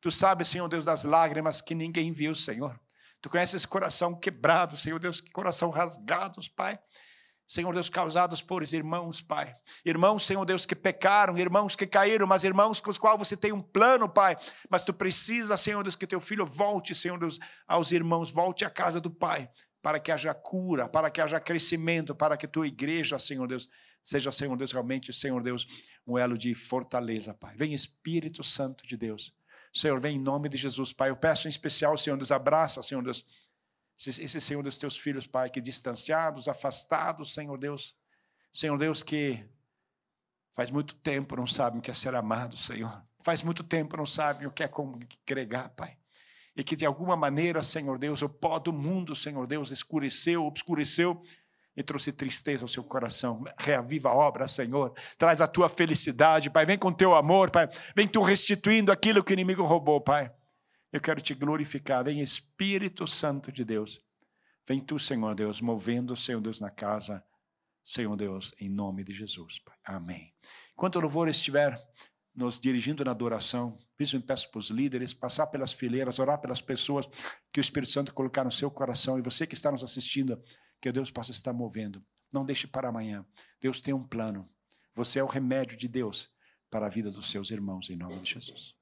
Tu 0.00 0.10
sabes, 0.10 0.48
Senhor 0.48 0.68
Deus, 0.68 0.84
das 0.84 1.04
lágrimas 1.04 1.60
que 1.60 1.74
ninguém 1.74 2.12
viu, 2.12 2.34
Senhor. 2.34 2.78
Tu 3.20 3.28
conheces 3.28 3.56
esse 3.56 3.68
coração 3.68 4.18
quebrado, 4.18 4.76
Senhor 4.76 4.98
Deus, 4.98 5.20
que 5.20 5.30
coração 5.30 5.70
rasgados, 5.70 6.48
Pai. 6.48 6.78
Senhor 7.50 7.74
Deus, 7.74 7.90
causados 7.90 8.40
por 8.40 8.62
irmãos, 8.62 9.20
Pai. 9.20 9.52
Irmãos, 9.84 10.24
Senhor 10.24 10.44
Deus, 10.44 10.64
que 10.64 10.76
pecaram, 10.76 11.36
irmãos 11.36 11.74
que 11.74 11.84
caíram, 11.84 12.24
mas 12.24 12.44
irmãos 12.44 12.80
com 12.80 12.90
os 12.90 12.96
quais 12.96 13.18
você 13.18 13.36
tem 13.36 13.50
um 13.50 13.60
plano, 13.60 14.08
Pai. 14.08 14.36
Mas 14.70 14.84
tu 14.84 14.94
precisa, 14.94 15.56
Senhor 15.56 15.82
Deus, 15.82 15.96
que 15.96 16.06
teu 16.06 16.20
filho 16.20 16.46
volte, 16.46 16.94
Senhor 16.94 17.18
Deus, 17.18 17.40
aos 17.66 17.90
irmãos, 17.90 18.30
volte 18.30 18.64
à 18.64 18.70
casa 18.70 19.00
do 19.00 19.10
Pai, 19.10 19.50
para 19.82 19.98
que 19.98 20.12
haja 20.12 20.32
cura, 20.32 20.88
para 20.88 21.10
que 21.10 21.20
haja 21.20 21.40
crescimento, 21.40 22.14
para 22.14 22.36
que 22.36 22.46
tua 22.46 22.68
igreja, 22.68 23.18
Senhor 23.18 23.48
Deus, 23.48 23.68
seja, 24.00 24.30
Senhor 24.30 24.56
Deus, 24.56 24.70
realmente, 24.70 25.12
Senhor 25.12 25.42
Deus, 25.42 25.66
um 26.06 26.16
elo 26.16 26.38
de 26.38 26.54
fortaleza, 26.54 27.34
Pai. 27.34 27.56
Vem 27.56 27.74
Espírito 27.74 28.44
Santo 28.44 28.86
de 28.86 28.96
Deus. 28.96 29.34
Senhor, 29.74 30.00
vem 30.00 30.18
em 30.18 30.20
nome 30.20 30.48
de 30.48 30.56
Jesus, 30.56 30.92
Pai. 30.92 31.10
Eu 31.10 31.16
peço 31.16 31.48
em 31.48 31.50
especial, 31.50 31.98
Senhor 31.98 32.16
Deus, 32.16 32.30
abraça, 32.30 32.80
Senhor 32.80 33.02
Deus 33.02 33.24
esse 34.08 34.40
Senhor 34.40 34.62
dos 34.62 34.78
teus 34.78 34.96
filhos, 34.96 35.26
Pai, 35.26 35.50
que 35.50 35.60
distanciados, 35.60 36.48
afastados, 36.48 37.34
Senhor 37.34 37.58
Deus, 37.58 37.94
Senhor 38.50 38.78
Deus, 38.78 39.02
que 39.02 39.44
faz 40.54 40.70
muito 40.70 40.94
tempo 40.94 41.36
não 41.36 41.46
sabem 41.46 41.78
o 41.78 41.82
que 41.82 41.90
é 41.90 41.94
ser 41.94 42.14
amado, 42.14 42.56
Senhor. 42.56 43.02
Faz 43.22 43.42
muito 43.42 43.62
tempo 43.62 43.96
não 43.96 44.06
sabem 44.06 44.46
o 44.46 44.50
que 44.50 44.62
é 44.62 44.68
congregar, 44.68 45.68
Pai. 45.70 45.98
E 46.56 46.64
que 46.64 46.74
de 46.74 46.86
alguma 46.86 47.14
maneira, 47.14 47.62
Senhor 47.62 47.98
Deus, 47.98 48.22
o 48.22 48.28
pó 48.28 48.58
do 48.58 48.72
mundo, 48.72 49.14
Senhor 49.14 49.46
Deus, 49.46 49.70
escureceu, 49.70 50.46
obscureceu 50.46 51.20
e 51.76 51.82
trouxe 51.82 52.10
tristeza 52.10 52.64
ao 52.64 52.68
seu 52.68 52.82
coração. 52.82 53.44
Reaviva 53.58 54.08
a 54.08 54.14
obra, 54.14 54.48
Senhor. 54.48 54.92
Traz 55.18 55.40
a 55.40 55.46
tua 55.46 55.68
felicidade, 55.68 56.50
Pai. 56.50 56.64
Vem 56.64 56.78
com 56.78 56.92
teu 56.92 57.14
amor, 57.14 57.50
Pai. 57.50 57.68
Vem 57.94 58.08
tu 58.08 58.22
restituindo 58.22 58.90
aquilo 58.90 59.22
que 59.22 59.32
o 59.32 59.34
inimigo 59.34 59.64
roubou, 59.64 60.00
Pai. 60.00 60.32
Eu 60.92 61.00
quero 61.00 61.20
te 61.20 61.34
glorificar. 61.34 62.04
Vem 62.04 62.20
Espírito 62.20 63.06
Santo 63.06 63.52
de 63.52 63.64
Deus. 63.64 64.00
Vem 64.66 64.80
tu, 64.80 64.98
Senhor 64.98 65.34
Deus, 65.34 65.60
movendo, 65.60 66.16
Senhor 66.16 66.40
Deus, 66.40 66.60
na 66.60 66.70
casa, 66.70 67.24
Senhor 67.82 68.16
Deus, 68.16 68.54
em 68.60 68.68
nome 68.68 69.02
de 69.04 69.12
Jesus, 69.12 69.58
Pai. 69.60 69.76
Amém. 69.84 70.34
Enquanto 70.72 70.96
o 70.96 71.00
louvor 71.00 71.28
estiver 71.28 71.80
nos 72.34 72.58
dirigindo 72.58 73.04
na 73.04 73.10
adoração, 73.10 73.78
principalmente 73.96 74.26
peço 74.26 74.50
para 74.50 74.58
os 74.58 74.70
líderes, 74.70 75.12
passar 75.12 75.46
pelas 75.48 75.72
fileiras, 75.72 76.18
orar 76.18 76.40
pelas 76.40 76.60
pessoas 76.60 77.08
que 77.52 77.58
o 77.58 77.62
Espírito 77.62 77.92
Santo 77.92 78.14
colocar 78.14 78.44
no 78.44 78.52
seu 78.52 78.70
coração 78.70 79.18
e 79.18 79.22
você 79.22 79.46
que 79.46 79.54
está 79.54 79.70
nos 79.70 79.82
assistindo, 79.82 80.40
que 80.80 80.90
Deus 80.92 81.10
possa 81.10 81.30
estar 81.30 81.52
movendo. 81.52 82.04
Não 82.32 82.44
deixe 82.44 82.66
para 82.66 82.88
amanhã. 82.88 83.26
Deus 83.60 83.80
tem 83.80 83.92
um 83.92 84.06
plano. 84.06 84.48
Você 84.94 85.18
é 85.18 85.24
o 85.24 85.26
remédio 85.26 85.76
de 85.76 85.88
Deus 85.88 86.30
para 86.70 86.86
a 86.86 86.88
vida 86.88 87.10
dos 87.10 87.30
seus 87.30 87.50
irmãos, 87.50 87.90
em 87.90 87.96
nome 87.96 88.20
de 88.20 88.34
Jesus. 88.34 88.79